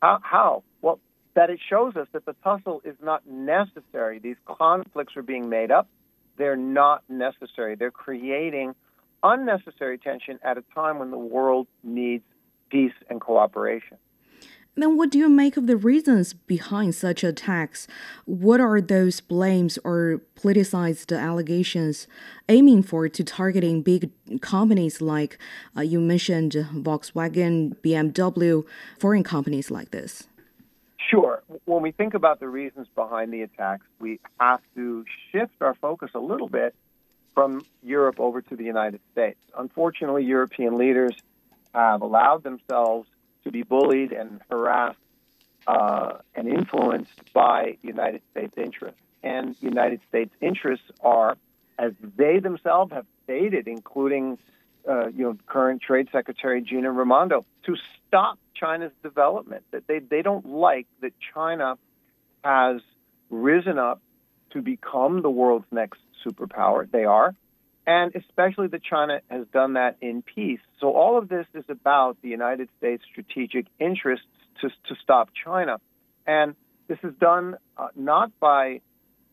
[0.00, 0.20] How?
[0.22, 0.62] how?
[0.82, 1.00] Well,
[1.34, 4.18] that it shows us that the tussle is not necessary.
[4.18, 5.88] These conflicts are being made up.
[6.36, 7.74] They're not necessary.
[7.74, 8.74] They're creating
[9.22, 12.24] unnecessary tension at a time when the world needs
[12.70, 13.96] peace and cooperation.
[14.76, 17.86] Then, what do you make of the reasons behind such attacks?
[18.24, 22.08] What are those blames or politicized allegations
[22.48, 24.10] aiming for to targeting big
[24.40, 25.38] companies like
[25.76, 28.64] uh, you mentioned Volkswagen, BMW,
[28.98, 30.26] foreign companies like this?
[31.08, 31.44] Sure.
[31.66, 36.10] When we think about the reasons behind the attacks, we have to shift our focus
[36.14, 36.74] a little bit
[37.34, 39.38] from Europe over to the United States.
[39.56, 41.14] Unfortunately, European leaders
[41.74, 43.08] have allowed themselves
[43.44, 44.98] to be bullied and harassed
[45.66, 49.00] uh, and influenced by United States interests.
[49.22, 51.36] And United States interests are,
[51.78, 54.38] as they themselves have stated, including
[54.88, 57.76] uh, you know current Trade Secretary Gina Raimondo, to
[58.06, 59.64] stop China's development.
[59.70, 61.78] That they they don't like that China
[62.44, 62.82] has
[63.30, 64.02] risen up
[64.50, 66.90] to become the world's next superpower.
[66.90, 67.34] They are
[67.86, 70.60] and especially that China has done that in peace.
[70.80, 74.26] So all of this is about the United States' strategic interests
[74.60, 75.78] to, to stop China.
[76.26, 76.54] And
[76.88, 78.80] this is done uh, not by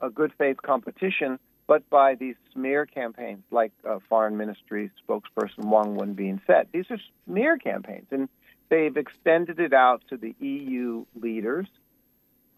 [0.01, 5.95] a good faith competition, but by these smear campaigns, like uh, Foreign Ministry spokesperson Wang
[5.95, 6.67] Wenbin said.
[6.73, 8.27] These are smear campaigns, and
[8.69, 11.67] they've extended it out to the EU leaders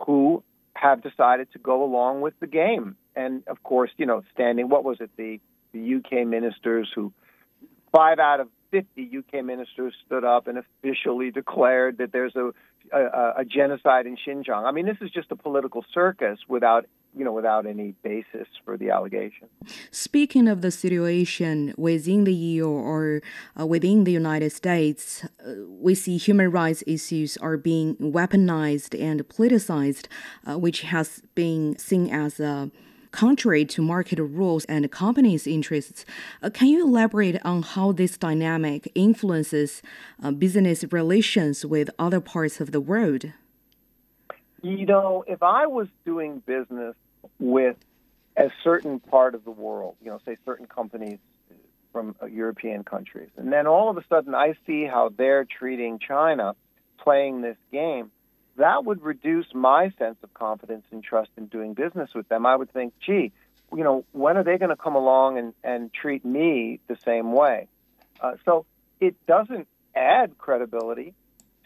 [0.05, 0.43] who
[0.75, 2.95] have decided to go along with the game.
[3.15, 5.39] And of course, you know, standing, what was it, the
[5.73, 7.11] the UK ministers who
[7.91, 12.51] five out of 50 UK ministers stood up and officially declared that there's a,
[12.91, 14.63] a, a genocide in Xinjiang.
[14.63, 18.77] I mean, this is just a political circus without you know, without any basis for
[18.77, 19.47] the allegation.
[19.91, 23.21] Speaking of the situation within the EU or
[23.59, 29.21] uh, within the United States, uh, we see human rights issues are being weaponized and
[29.29, 30.07] politicized,
[30.45, 32.71] uh, which has been seen as a
[33.13, 36.03] contrary to market rules and companies' interests.
[36.41, 39.81] Uh, can you elaborate on how this dynamic influences
[40.21, 43.31] uh, business relations with other parts of the world?
[44.61, 46.95] You know, if I was doing business
[47.39, 47.77] with
[48.35, 51.19] a certain part of the world, you know, say certain companies
[51.91, 55.99] from uh, European countries, and then all of a sudden I see how they're treating
[55.99, 56.55] China
[56.97, 58.09] playing this game
[58.57, 62.45] that would reduce my sense of confidence and trust in doing business with them.
[62.45, 63.31] I would think, gee,
[63.75, 67.33] you know, when are they going to come along and, and treat me the same
[67.33, 67.67] way?
[68.21, 68.65] Uh, so
[68.99, 71.13] it doesn't add credibility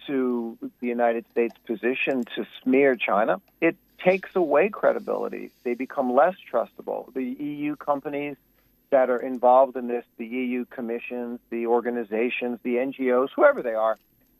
[0.07, 3.41] to the United States position to smear China.
[3.59, 5.51] It takes away credibility.
[5.63, 7.13] They become less trustable.
[7.13, 8.37] The EU companies
[8.89, 13.97] that are involved in this, the EU commissions, the organizations, the NGOs, whoever they are,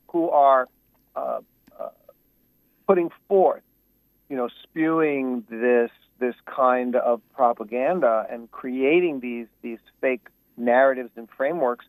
[0.08, 0.68] who are
[1.14, 1.40] uh,
[2.88, 3.62] putting forth,
[4.28, 11.28] you know, spewing this this kind of propaganda and creating these these fake narratives and
[11.36, 11.86] frameworks.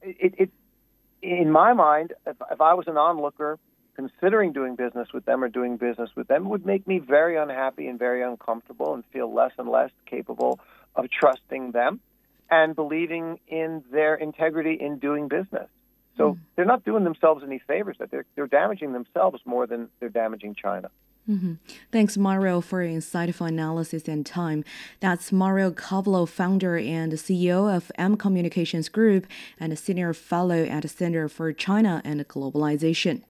[0.00, 0.50] It, it
[1.22, 3.58] in my mind, if, if I was an onlooker
[3.94, 7.86] considering doing business with them or doing business with them, would make me very unhappy
[7.86, 10.58] and very uncomfortable and feel less and less capable
[10.96, 12.00] of trusting them
[12.50, 15.68] and believing in their integrity in doing business.
[16.16, 16.38] So mm.
[16.56, 17.96] they're not doing themselves any favors.
[17.98, 20.90] That they're they're damaging themselves more than they're damaging China.
[21.28, 21.54] Mm-hmm.
[21.92, 24.64] Thanks, Mario, for your insightful analysis and time.
[24.98, 29.28] That's Mario Cavolo, founder and CEO of M Communications Group
[29.60, 33.22] and a senior fellow at the Center for China and Globalization.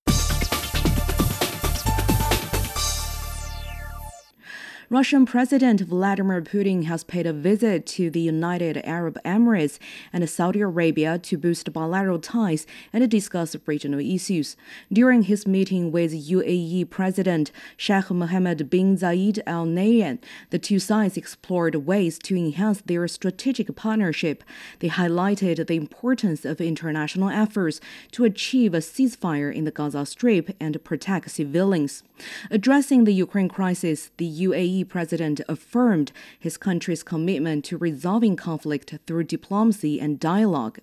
[4.92, 9.78] Russian President Vladimir Putin has paid a visit to the United Arab Emirates
[10.12, 14.55] and Saudi Arabia to boost bilateral ties and discuss regional issues.
[14.92, 20.18] During his meeting with UAE President Sheikh Mohammed bin Zayed Al Nahyan,
[20.50, 24.44] the two sides explored ways to enhance their strategic partnership.
[24.81, 30.55] They highlighted the importance of international efforts to achieve a ceasefire in the Gaza Strip
[30.61, 32.02] and protect civilians.
[32.50, 39.24] Addressing the Ukraine crisis, the UAE president affirmed his country's commitment to resolving conflict through
[39.24, 40.78] diplomacy and dialogue.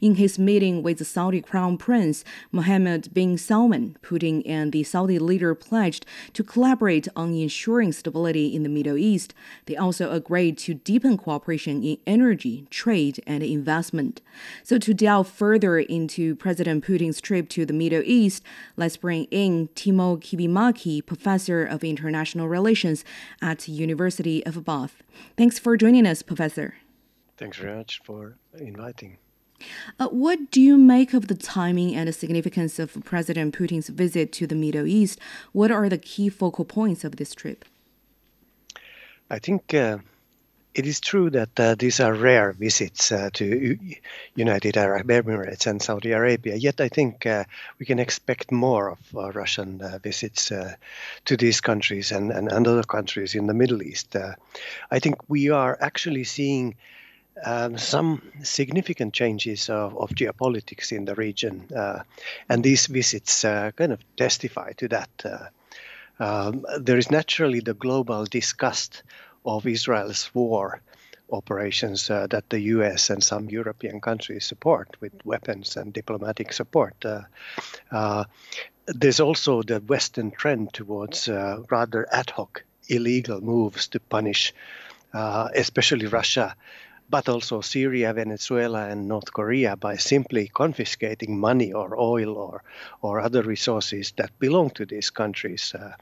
[0.00, 5.18] In his meeting with the Saudi Crown Prince Mohammed bin Salman, Putin and the Saudi
[5.18, 9.34] leader pledged to collaborate on ensuring stability in the Middle East.
[9.66, 14.20] They also agreed to deepen cooperation in energy, trade, and investment.
[14.62, 18.42] So, to delve further into President Putin's trip to the Middle East,
[18.76, 23.04] let's bring in Timo Kivimaki, professor of international relations
[23.42, 25.02] at University of Bath.
[25.36, 26.76] Thanks for joining us, Professor.
[27.36, 29.18] Thanks very much for inviting.
[29.98, 34.32] Uh, what do you make of the timing and the significance of President Putin's visit
[34.32, 35.18] to the Middle East?
[35.52, 37.64] What are the key focal points of this trip?
[39.30, 39.98] I think uh,
[40.74, 43.78] it is true that uh, these are rare visits uh, to
[44.34, 46.56] United Arab Emirates and Saudi Arabia.
[46.56, 47.44] Yet I think uh,
[47.78, 50.74] we can expect more of uh, Russian uh, visits uh,
[51.26, 54.16] to these countries and, and, and, other countries in the Middle East.
[54.90, 56.76] I think we are actually seeing
[57.44, 61.66] um, some significant changes of, of, geopolitics in the region,
[62.48, 65.52] and these visits kind of testify to that.
[66.18, 69.02] Um, there is naturally the global disgust
[69.44, 70.80] of Israel's war
[71.30, 76.94] operations uh, that the US and some European countries support with weapons and diplomatic support.
[77.04, 77.22] Uh,
[77.90, 78.24] uh,
[78.86, 84.52] there's also the Western trend towards uh, rather ad hoc illegal moves to punish,
[85.14, 86.54] uh, especially Russia
[87.12, 92.62] but also Syria, Venezuela, and North Korea by simply confiscating money or oil or,
[93.02, 95.74] or other resources that belong to these countries.
[95.74, 95.92] Uh,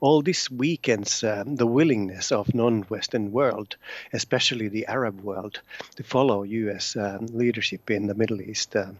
[0.00, 3.76] all this weakens uh, the willingness of non-Western world,
[4.12, 5.58] especially the Arab world,
[5.96, 6.96] to follow U.S.
[6.96, 8.76] Um, leadership in the Middle East.
[8.76, 8.92] Uh,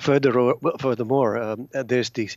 [0.00, 2.36] further, furthermore, um, there's this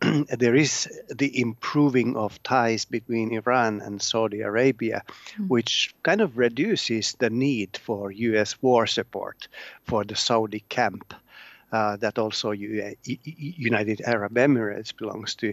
[0.38, 5.02] there is the improving of ties between Iran and Saudi Arabia,
[5.36, 5.48] mm.
[5.48, 8.60] which kind of reduces the need for U.S.
[8.62, 9.48] war support
[9.84, 11.14] for the Saudi camp.
[11.72, 15.52] Uh, that also United Arab Emirates belongs to.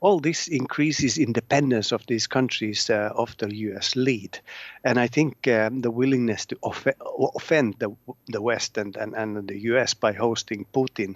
[0.00, 3.94] All this increases independence of these countries uh, of the U.S.
[3.94, 4.40] lead,
[4.82, 6.88] and I think um, the willingness to off-
[7.36, 7.90] offend the,
[8.26, 9.94] the West and, and, and the U.S.
[9.94, 11.14] by hosting Putin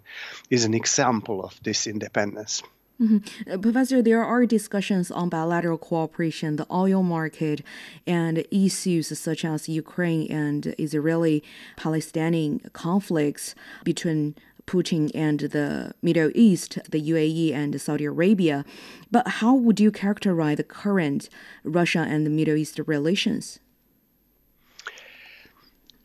[0.48, 2.62] is an example of this independence.
[3.00, 3.60] Mm-hmm.
[3.60, 7.60] Professor, there are discussions on bilateral cooperation, the oil market,
[8.06, 11.44] and issues such as Ukraine and Israeli
[11.76, 14.34] Palestinian conflicts between
[14.66, 18.64] Putin and the Middle East, the UAE and Saudi Arabia.
[19.10, 21.28] But how would you characterize the current
[21.64, 23.60] Russia and the Middle East relations?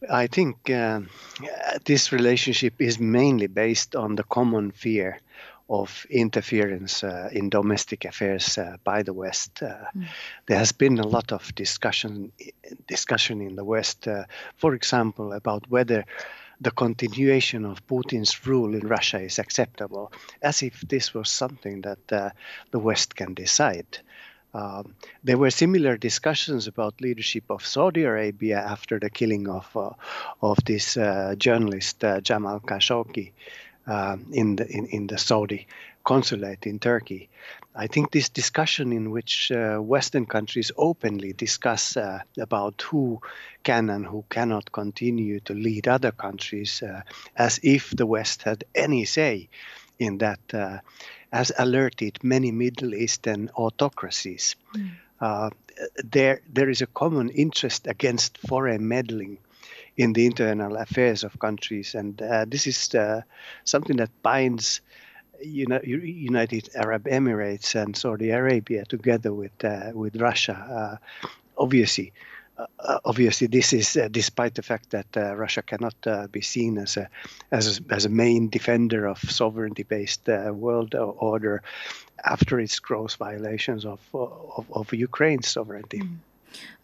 [0.10, 1.02] I think uh,
[1.86, 5.20] this relationship is mainly based on the common fear
[5.72, 9.64] of interference uh, in domestic affairs uh, by the West.
[9.64, 10.06] Uh, mm.
[10.46, 12.34] There has been a lot of discussion
[12.88, 14.26] discussion in the West, uh,
[14.58, 16.04] for example, about whether
[16.60, 20.12] the continuation of Putin's rule in Russia is acceptable,
[20.42, 22.30] as if this was something that uh,
[22.72, 24.00] the West can decide.
[24.54, 29.92] Um, there were similar discussions about leadership of Saudi Arabia after the killing of uh,
[30.42, 30.96] of this
[31.38, 33.32] journalist Jamal Khashoggi
[33.88, 35.68] um, in the in, in the Saudi
[36.04, 37.30] consulate in Turkey.
[37.76, 43.22] I think this discussion in which uh, Western countries openly discuss uh, about who
[43.64, 47.02] can and who cannot continue to lead other countries, uh,
[47.36, 49.48] as if the West had any say
[50.00, 50.80] in that, uh,
[51.32, 54.56] has alerted many Middle Eastern autocracies.
[54.76, 55.52] Mm.
[56.04, 59.38] there, there is a common interest against foreign meddling
[59.98, 61.96] in the internal affairs of countries.
[61.96, 63.22] And uh, this is uh,
[63.64, 64.82] something that binds
[65.44, 70.54] United Arab Emirates and Saudi Arabia together with uh, with Russia.
[70.54, 72.14] Uh, obviously,
[72.58, 76.78] uh, obviously, this is uh, despite the fact that uh, Russia cannot uh, be seen
[76.78, 77.10] as a,
[77.52, 81.64] as a as a main defender of sovereignty-based world order
[82.24, 86.00] after its gross violations of of, of Ukraine's sovereignty.
[86.00, 86.18] Mm.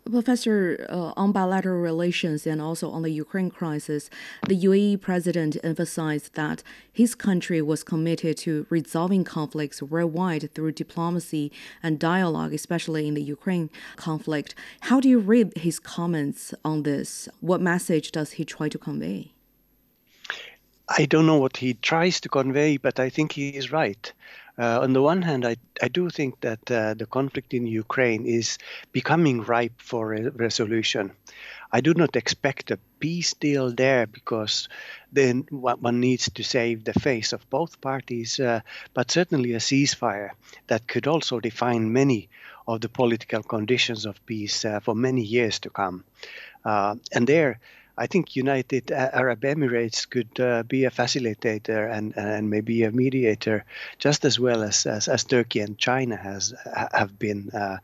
[0.09, 4.09] Professor, uh, on bilateral relations and also on the Ukraine crisis,
[4.47, 11.51] the UAE president emphasized that his country was committed to resolving conflicts worldwide through diplomacy
[11.83, 14.55] and dialogue, especially in the Ukraine conflict.
[14.81, 17.29] How do you read his comments on this?
[17.39, 19.31] What message does he try to convey?
[20.89, 24.13] I don't know what he tries to convey, but I think he is right.
[24.59, 28.25] Uh, on the one hand, I, I do think that uh, the conflict in Ukraine
[28.25, 28.57] is
[28.91, 31.11] becoming ripe for a resolution.
[31.71, 34.67] I do not expect a peace deal there because
[35.11, 38.61] then one needs to save the face of both parties, uh,
[38.93, 40.31] but certainly a ceasefire
[40.67, 42.29] that could also define many
[42.67, 46.03] of the political conditions of peace uh, for many years to come.
[46.65, 47.59] Uh, and there,
[47.97, 53.65] I think United Arab Emirates could uh, be a facilitator and, and maybe a mediator
[53.97, 56.53] just as well as, as, as Turkey and China has
[56.93, 57.49] have been.
[57.49, 57.77] Uh,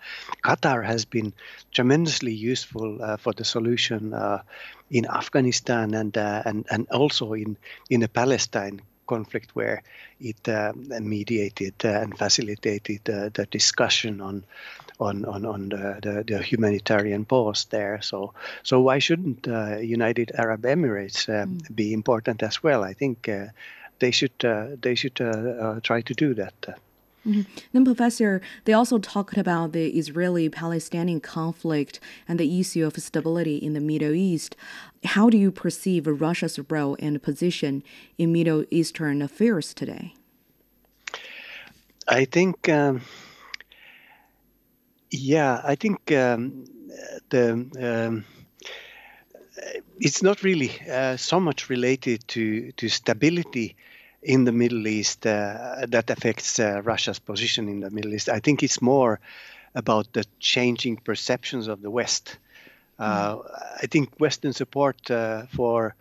[0.44, 1.34] Qatar has been
[1.72, 4.44] tremendously useful uh, for the solution uh,
[4.92, 7.58] in Afghanistan and, uh, and, and also in,
[7.90, 9.84] in the Palestine conflict where
[10.20, 14.46] it uh, mediated and facilitated the discussion on
[15.00, 18.02] on on, on the, the, the, humanitarian pause there.
[18.02, 18.34] So
[18.64, 21.76] so why shouldn't uh, United Arab Emirates mm.
[21.76, 22.84] be important as well?
[22.84, 23.48] I think uh,
[24.00, 25.26] they should uh, they should uh,
[25.66, 26.54] uh, try to do that.
[27.26, 27.42] Mm-hmm.
[27.72, 33.56] Then, Professor, they also talked about the Israeli Palestinian conflict and the issue of stability
[33.56, 34.58] in the Middle East.
[35.06, 37.82] How do you perceive Russia's role and position
[38.18, 40.14] in Middle Eastern affairs today?
[42.10, 43.02] I think, um,
[45.14, 46.66] yeah, I think um,
[47.30, 48.26] the um,
[50.00, 53.76] it's not really uh, so much related to to stability
[54.24, 58.30] in the Middle East uh, that affects uh, Russia's position in the Middle East.
[58.30, 59.20] I think it's more
[59.76, 62.38] about the changing perceptions of the West.
[62.98, 63.42] Uh, mm.
[63.84, 65.96] I think Western support uh, for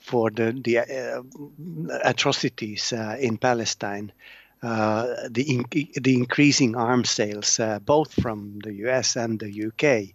[0.00, 1.22] for the the uh,
[2.04, 4.12] atrocities uh, in Palestine,
[4.62, 5.64] the in,
[6.02, 9.16] the increasing arms sales, both from the U.S.
[9.16, 10.14] and the UK,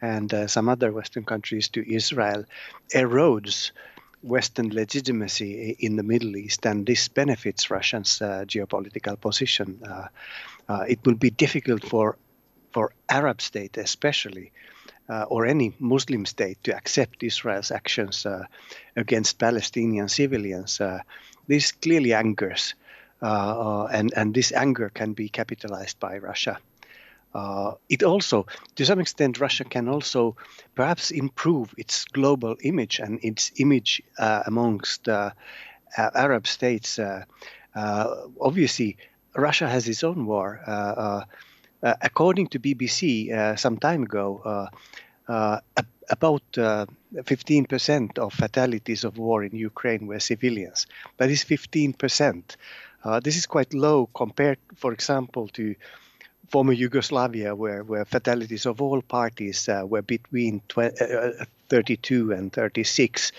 [0.00, 2.44] and some other Western countries to Israel,
[2.94, 3.72] erodes
[4.22, 9.80] Western legitimacy in the Middle East, and this benefits Russia's uh, geopolitical position.
[9.86, 10.08] Uh,
[10.68, 12.16] uh, it will be difficult for
[12.72, 14.52] for Arab state, especially,
[15.08, 18.44] uh, or any Muslim state, to accept Israel's actions uh,
[18.94, 20.80] against Palestinian civilians.
[20.80, 21.00] Uh,
[21.48, 22.74] this clearly angers,
[23.22, 26.58] and and this anger can be capitalized by Russia.
[27.32, 30.36] Uh, it also, to some extent, Russia can also
[30.74, 35.30] perhaps improve its global image and its image uh, amongst uh,
[35.96, 36.98] Arab states.
[36.98, 37.24] Uh,
[37.74, 38.96] uh, obviously,
[39.36, 40.60] Russia has its own war.
[40.66, 41.24] Uh,
[41.82, 44.68] according to BBC some time ago,
[46.10, 50.86] about 15% of fatalities of war in Ukraine were civilians.
[51.16, 52.56] That is 15%.
[53.22, 55.74] This is quite low compared, for example, to
[56.48, 62.52] former Yugoslavia, where, where fatalities of all parties uh, were between 20, uh, 32 and
[62.52, 63.32] 36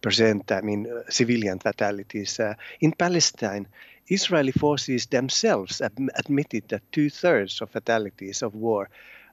[0.00, 2.40] percent, I mean, uh, civilian fatalities.
[2.40, 3.68] Uh, in Palestine,
[4.08, 8.88] Israeli forces themselves ad- admitted that two thirds of fatalities of war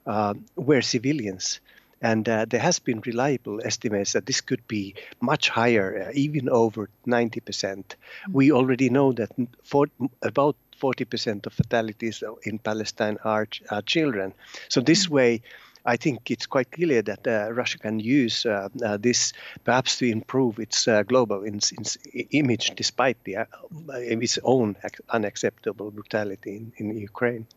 [0.06, 1.60] uh, were civilians.
[2.02, 6.50] And uh, there has been reliable estimates that this could be much higher, uh, even
[6.50, 7.42] over 90%.
[7.42, 8.34] Mm-hmm.
[8.34, 9.32] We already know that
[9.64, 9.88] for
[10.22, 14.34] about 40% of fatalities in Palestine are, are children.
[14.70, 15.10] So this mm.
[15.12, 15.42] way,
[15.86, 19.34] I think it's quite clear that uh, Russia can use uh, uh, this
[19.64, 21.98] perhaps to improve its uh, global ins- ins-
[22.32, 23.46] image despite the, uh,
[23.90, 24.76] its own
[25.10, 27.48] unacceptable brutality in, in Ukraine.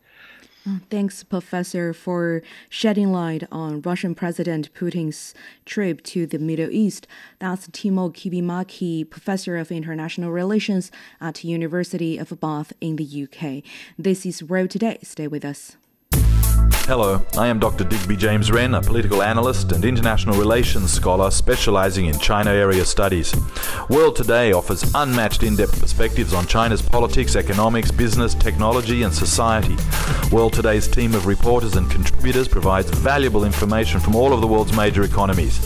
[0.67, 7.05] Uh, thanks, Professor, for shedding light on Russian President Putin's trip to the Middle East.
[7.37, 10.91] That's Timo Kivimaki, Professor of International Relations
[11.21, 13.63] at University of Bath in the UK.
[13.97, 14.97] This is World Today.
[15.03, 15.77] Stay with us.
[16.87, 17.83] Hello, I am Dr.
[17.83, 23.33] Digby James Wren, a political analyst and international relations scholar specializing in China area studies.
[23.89, 29.75] World Today offers unmatched in depth perspectives on China's politics, economics, business, technology, and society.
[30.31, 34.77] World Today's team of reporters and contributors provides valuable information from all of the world's
[34.77, 35.57] major economies.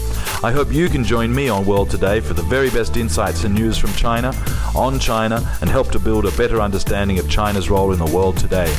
[0.41, 3.53] I hope you can join me on World Today for the very best insights and
[3.53, 4.33] news from China,
[4.73, 8.37] on China, and help to build a better understanding of China's role in the world
[8.37, 8.73] today.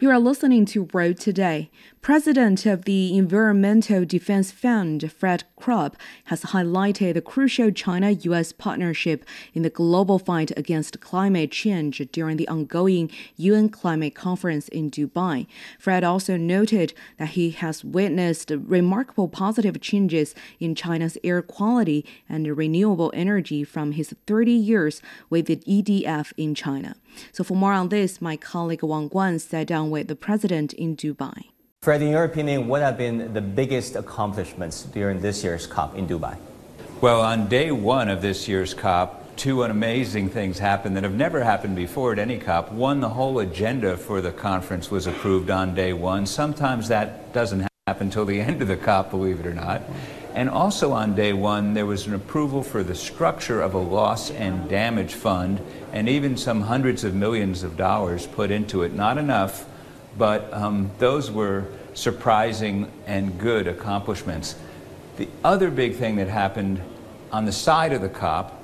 [0.00, 1.70] You are listening to World Today.
[2.00, 9.24] President of the Environmental Defense Fund, Fred Krupp, has highlighted the crucial China US partnership
[9.52, 15.46] in the global fight against climate change during the ongoing UN Climate Conference in Dubai.
[15.78, 22.46] Fred also noted that he has witnessed remarkable positive changes in China's air quality and
[22.56, 26.94] renewable energy from his 30 years with the EDF in China.
[27.32, 30.96] So, for more on this, my colleague Wang Guan sat down with the president in
[30.96, 31.48] Dubai.
[31.82, 36.08] Fred, in your opinion, what have been the biggest accomplishments during this year's COP in
[36.08, 36.36] Dubai?
[37.00, 41.44] Well, on day one of this year's COP, two amazing things happened that have never
[41.44, 42.72] happened before at any COP.
[42.72, 46.26] One, the whole agenda for the conference was approved on day one.
[46.26, 49.80] Sometimes that doesn't happen until the end of the COP, believe it or not.
[50.34, 54.32] And also on day one, there was an approval for the structure of a loss
[54.32, 55.60] and damage fund,
[55.92, 58.94] and even some hundreds of millions of dollars put into it.
[58.94, 59.64] Not enough
[60.18, 61.64] but um, those were
[61.94, 64.56] surprising and good accomplishments.
[65.16, 66.82] The other big thing that happened
[67.32, 68.54] on the side of the COP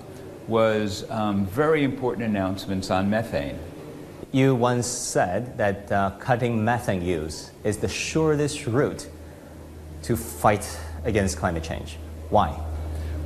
[0.47, 3.59] was um, very important announcements on methane.
[4.33, 9.09] You once said that uh, cutting methane use is the surest route
[10.03, 11.97] to fight against climate change.
[12.31, 12.61] Why?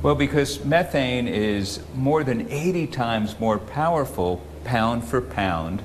[0.01, 5.83] Well, because methane is more than 80 times more powerful pound for pound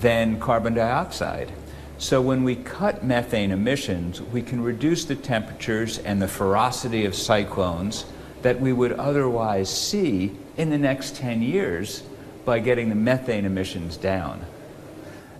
[0.00, 1.52] than carbon dioxide.
[2.00, 7.14] So when we cut methane emissions, we can reduce the temperatures and the ferocity of
[7.14, 8.06] cyclones
[8.40, 12.02] that we would otherwise see in the next 10 years
[12.46, 14.42] by getting the methane emissions down.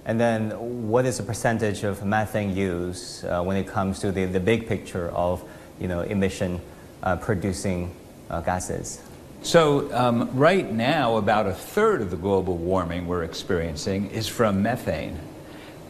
[0.05, 0.51] And then,
[0.87, 4.69] what is the percentage of methane use uh, when it comes to the, the big
[4.69, 5.43] picture of
[5.81, 6.61] you know, emission
[7.03, 7.95] uh, producing
[8.29, 9.01] uh, gases?
[9.41, 14.63] So, um, right now, about a third of the global warming we're experiencing is from
[14.63, 15.19] methane.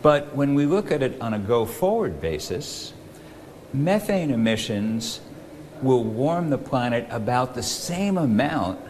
[0.03, 2.93] But when we look at it on a go forward basis,
[3.75, 5.21] methane emissions
[5.83, 8.81] will warm the planet about the same amount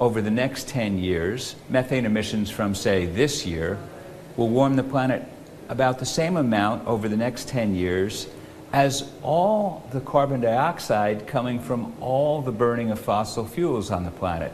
[0.00, 1.56] over the next 10 years.
[1.68, 3.78] Methane emissions from, say, this year
[4.36, 5.24] will warm the planet
[5.68, 8.28] about the same amount over the next 10 years
[8.72, 14.10] as all the carbon dioxide coming from all the burning of fossil fuels on the
[14.10, 14.52] planet.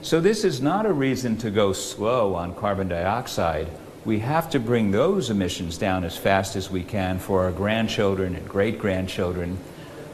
[0.00, 3.68] So, this is not a reason to go slow on carbon dioxide.
[4.08, 8.34] We have to bring those emissions down as fast as we can for our grandchildren
[8.36, 9.58] and great grandchildren.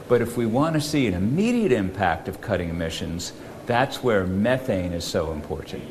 [0.09, 3.31] But if we want to see an immediate impact of cutting emissions,
[3.65, 5.81] that's where methane is so important.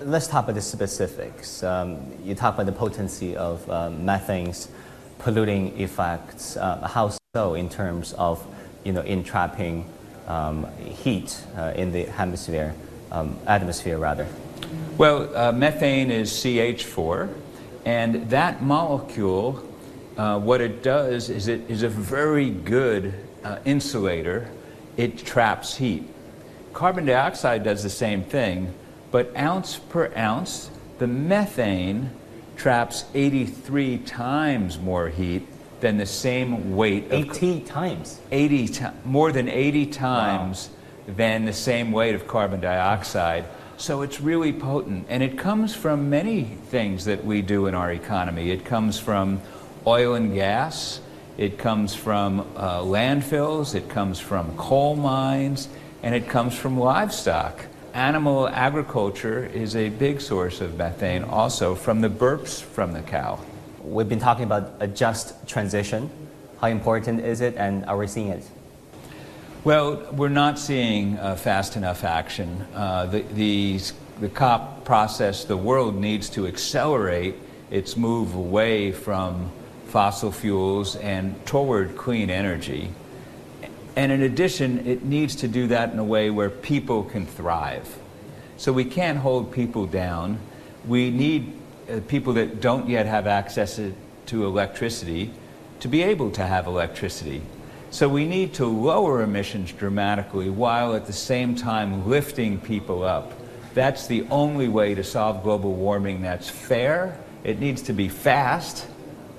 [0.00, 1.62] Let's talk about the specifics.
[1.62, 4.68] Um, you talk about the potency of uh, methane's
[5.18, 6.58] polluting effects.
[6.58, 8.46] Uh, how so in terms of
[8.84, 9.88] you know entrapping
[10.26, 12.74] um, heat uh, in the hemisphere,
[13.10, 14.26] um, atmosphere rather?
[14.98, 17.40] Well, uh, methane is CH4,
[17.84, 19.62] and that molecule,
[20.16, 24.50] uh, what it does is it is a very good uh, insulator.
[24.96, 26.04] It traps heat.
[26.72, 28.72] Carbon dioxide does the same thing,
[29.10, 32.10] but ounce per ounce, the methane
[32.56, 35.46] traps 83 times more heat
[35.80, 37.04] than the same weight.
[37.10, 38.20] 80 times?
[38.30, 41.14] 80 times, more than 80 times wow.
[41.16, 43.44] than the same weight of carbon dioxide.
[43.76, 45.06] So it's really potent.
[45.08, 48.50] And it comes from many things that we do in our economy.
[48.50, 49.40] It comes from
[49.86, 51.00] oil and gas,
[51.36, 55.68] it comes from uh, landfills, it comes from coal mines,
[56.02, 57.66] and it comes from livestock.
[57.92, 63.40] Animal agriculture is a big source of methane also from the burps from the cow.
[63.82, 66.10] We've been talking about a just transition.
[66.60, 68.48] How important is it, and are we seeing it?
[69.64, 72.66] Well, we're not seeing uh, fast enough action.
[72.74, 73.80] Uh, the, the,
[74.20, 77.36] the COP process, the world needs to accelerate
[77.70, 79.50] its move away from
[79.86, 82.90] fossil fuels and toward clean energy.
[83.96, 87.88] And in addition, it needs to do that in a way where people can thrive.
[88.58, 90.40] So we can't hold people down.
[90.86, 91.54] We need
[91.90, 93.80] uh, people that don't yet have access
[94.26, 95.30] to electricity
[95.80, 97.40] to be able to have electricity.
[97.94, 103.32] So we need to lower emissions dramatically while at the same time lifting people up.
[103.72, 107.16] That's the only way to solve global warming that's fair.
[107.44, 108.88] It needs to be fast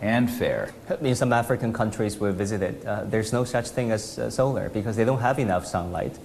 [0.01, 0.73] and fair.
[1.01, 4.95] In some African countries we visited, uh, there's no such thing as uh, solar because
[4.95, 6.17] they don't have enough sunlight.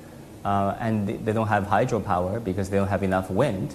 [0.44, 3.74] Uh, and they don't have hydropower because they don't have enough wind.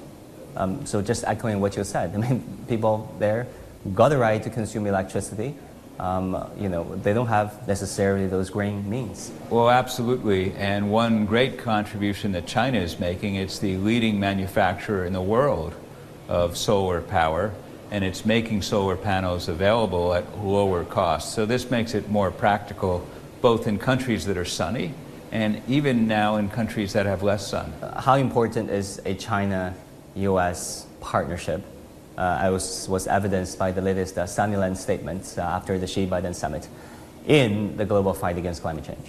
[0.55, 3.47] Um, so just echoing what you said, I mean, people there
[3.93, 5.55] got the right to consume electricity,
[5.99, 9.31] um, you know, they don't have necessarily those green means.
[9.49, 10.53] Well, absolutely.
[10.53, 15.73] And one great contribution that China is making, it's the leading manufacturer in the world
[16.27, 17.53] of solar power,
[17.91, 21.33] and it's making solar panels available at lower cost.
[21.33, 23.07] So this makes it more practical
[23.41, 24.93] both in countries that are sunny
[25.31, 27.73] and even now in countries that have less sun.
[27.97, 31.61] How important is a China-US partnership
[32.17, 36.67] uh, was, was evidenced by the latest uh, Sunnyland statements uh, after the Xi-Biden summit
[37.27, 39.07] in the global fight against climate change?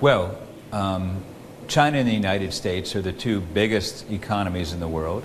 [0.00, 0.38] Well,
[0.72, 1.22] um,
[1.68, 5.24] China and the United States are the two biggest economies in the world.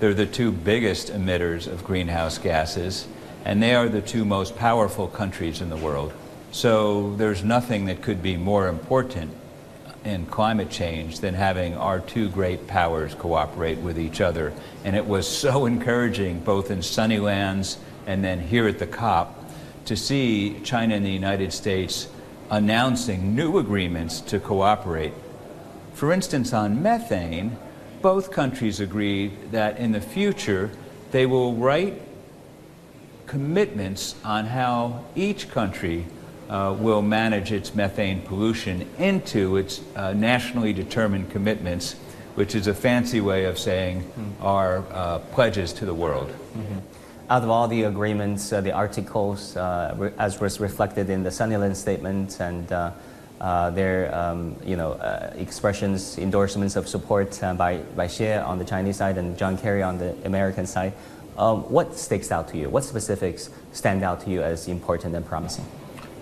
[0.00, 3.06] They're the two biggest emitters of greenhouse gases,
[3.44, 6.12] and they are the two most powerful countries in the world.
[6.52, 9.30] So there's nothing that could be more important
[10.04, 14.52] in climate change than having our two great powers cooperate with each other.
[14.84, 17.76] And it was so encouraging, both in Sunnylands
[18.06, 19.36] and then here at the COP,
[19.86, 22.08] to see China and the United States
[22.50, 25.12] announcing new agreements to cooperate.
[25.94, 27.56] For instance, on methane,
[28.02, 30.70] both countries agreed that in the future
[31.10, 32.00] they will write
[33.26, 36.06] commitments on how each country
[36.50, 41.94] uh, will manage its methane pollution into its uh, nationally determined commitments,
[42.34, 44.44] which is a fancy way of saying mm.
[44.44, 46.28] our uh, pledges to the world.
[46.28, 46.78] Mm-hmm.
[47.30, 51.76] Out of all the agreements, uh, the articles, uh, as was reflected in the Sunnyland
[51.76, 54.94] statement and uh, their um, you know,
[55.36, 59.98] expressions, endorsements of support by, by Xi on the Chinese side and John Kerry on
[59.98, 60.94] the American side,
[61.38, 62.68] um, what sticks out to you?
[62.68, 65.64] What specifics stand out to you as important and promising?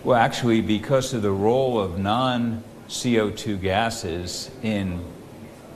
[0.09, 5.05] Well, actually, because of the role of non CO2 gases in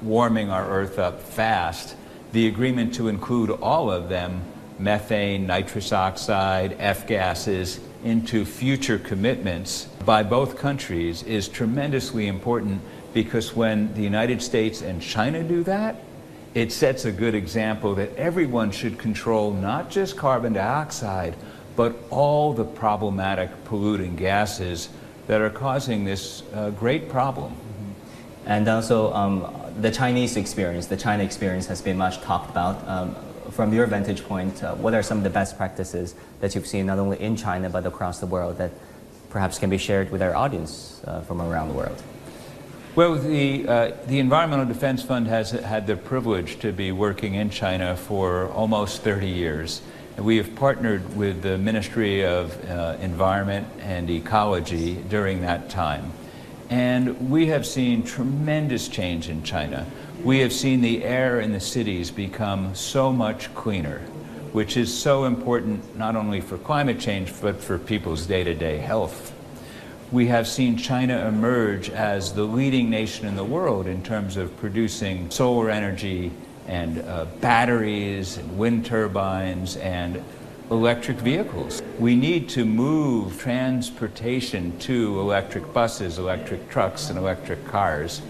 [0.01, 1.97] warming our Earth up fast,
[2.33, 4.41] the agreement to include all of them
[4.79, 12.81] methane, nitrous oxide, F gases into future commitments by both countries is tremendously important
[13.13, 15.97] because when the United States and China do that,
[16.55, 21.37] it sets a good example that everyone should control not just carbon dioxide,
[21.77, 24.89] but all the problematic polluting gases
[25.27, 27.55] that are causing this uh, great problem.
[28.47, 32.87] And also, um, the Chinese experience, the China experience has been much talked about.
[32.89, 33.17] Um,
[33.51, 36.87] from your vantage point, uh, what are some of the best practices that you've seen
[36.87, 38.71] not only in China but across the world that
[39.31, 42.03] perhaps can be shared with our audience uh, from around the world?
[42.95, 47.49] Well, the, uh, the Environmental Defense Fund has had the privilege to be working in
[47.49, 49.81] China for almost 30 years.
[50.19, 56.13] We have partnered with the Ministry of uh, Environment and Ecology during that time.
[56.69, 59.87] And we have seen tremendous change in China.
[60.23, 64.01] We have seen the air in the cities become so much cleaner,
[64.53, 68.79] which is so important not only for climate change, but for people's day to day
[68.79, 69.33] health.
[70.13, 74.55] We have seen China emerge as the leading nation in the world in terms of
[74.59, 76.33] producing solar energy
[76.67, 80.23] and uh, batteries and wind turbines and
[80.71, 81.83] electric vehicles.
[81.99, 88.23] We need to move transportation to electric buses, electric trucks, and electric cars.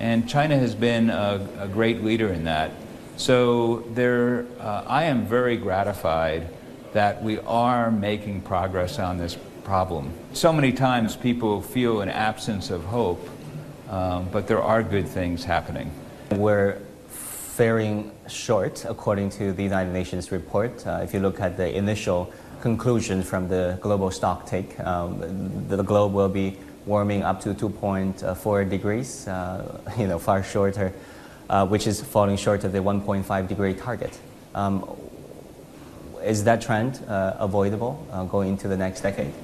[0.00, 2.72] And China has been a, a great leader in that.
[3.16, 6.48] So there, uh, I am very gratified
[6.92, 10.12] that we are making progress on this problem.
[10.32, 13.28] So many times people feel an absence of hope,
[13.88, 15.90] um, but there are good things happening.
[16.32, 16.78] We're
[17.56, 20.86] faring short, according to the United Nations report.
[20.86, 22.32] Uh, if you look at the initial
[22.62, 25.20] conclusion from the global stock take, um,
[25.68, 30.94] the, the, globe will be warming up to 2.4 degrees, uh, you know, far shorter,
[31.50, 34.18] uh, which is falling short of the 1.5 degree target.
[34.54, 34.88] Um,
[36.24, 39.34] is that trend uh, avoidable uh, going into the next decade?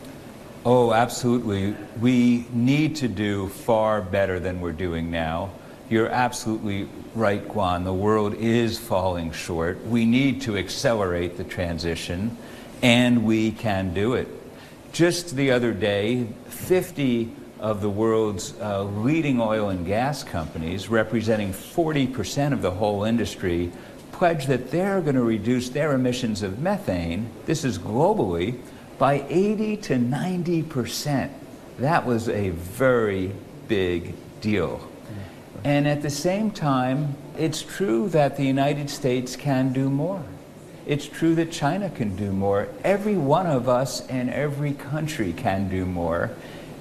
[0.65, 1.77] Oh, absolutely.
[2.01, 5.51] We need to do far better than we're doing now.
[5.91, 7.85] You're absolutely right, Guan.
[7.85, 9.83] The world is falling short.
[9.87, 12.37] We need to accelerate the transition,
[12.83, 14.29] and we can do it.
[14.93, 21.53] Just the other day, 50 of the world's uh, leading oil and gas companies, representing
[21.53, 23.73] 40% of the whole industry,
[24.13, 28.59] pledged that they're going to reduce their emissions of methane, this is globally,
[28.99, 31.31] by 80 to 90%.
[31.79, 33.33] That was a very
[33.69, 34.88] big deal.
[35.69, 40.23] And at the same time, it's true that the United States can do more.
[40.87, 42.69] It's true that China can do more.
[42.85, 46.31] Every one of us and every country can do more.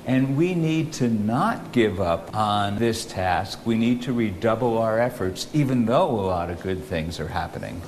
[0.05, 3.59] And we need to not give up on this task.
[3.65, 7.81] We need to redouble our efforts, even though a lot of good things are happening.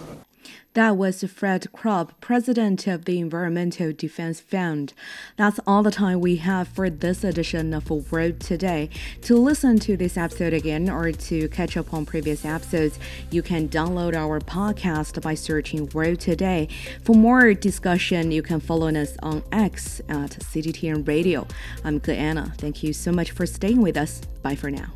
[0.76, 4.94] That was Fred Krupp, president of the Environmental Defense Fund.
[5.36, 8.92] That's all the time we have for this edition of World Today.
[9.24, 13.00] To listen to this episode again or to catch up on previous episodes,
[13.32, 16.68] you can download our podcast by searching World Today.
[17.04, 21.48] For more discussion, you can follow us on X at CGTN Radio.
[21.84, 22.54] I'm Anna.
[22.60, 24.22] Thank you so much for staying with us.
[24.44, 24.94] Bye for now.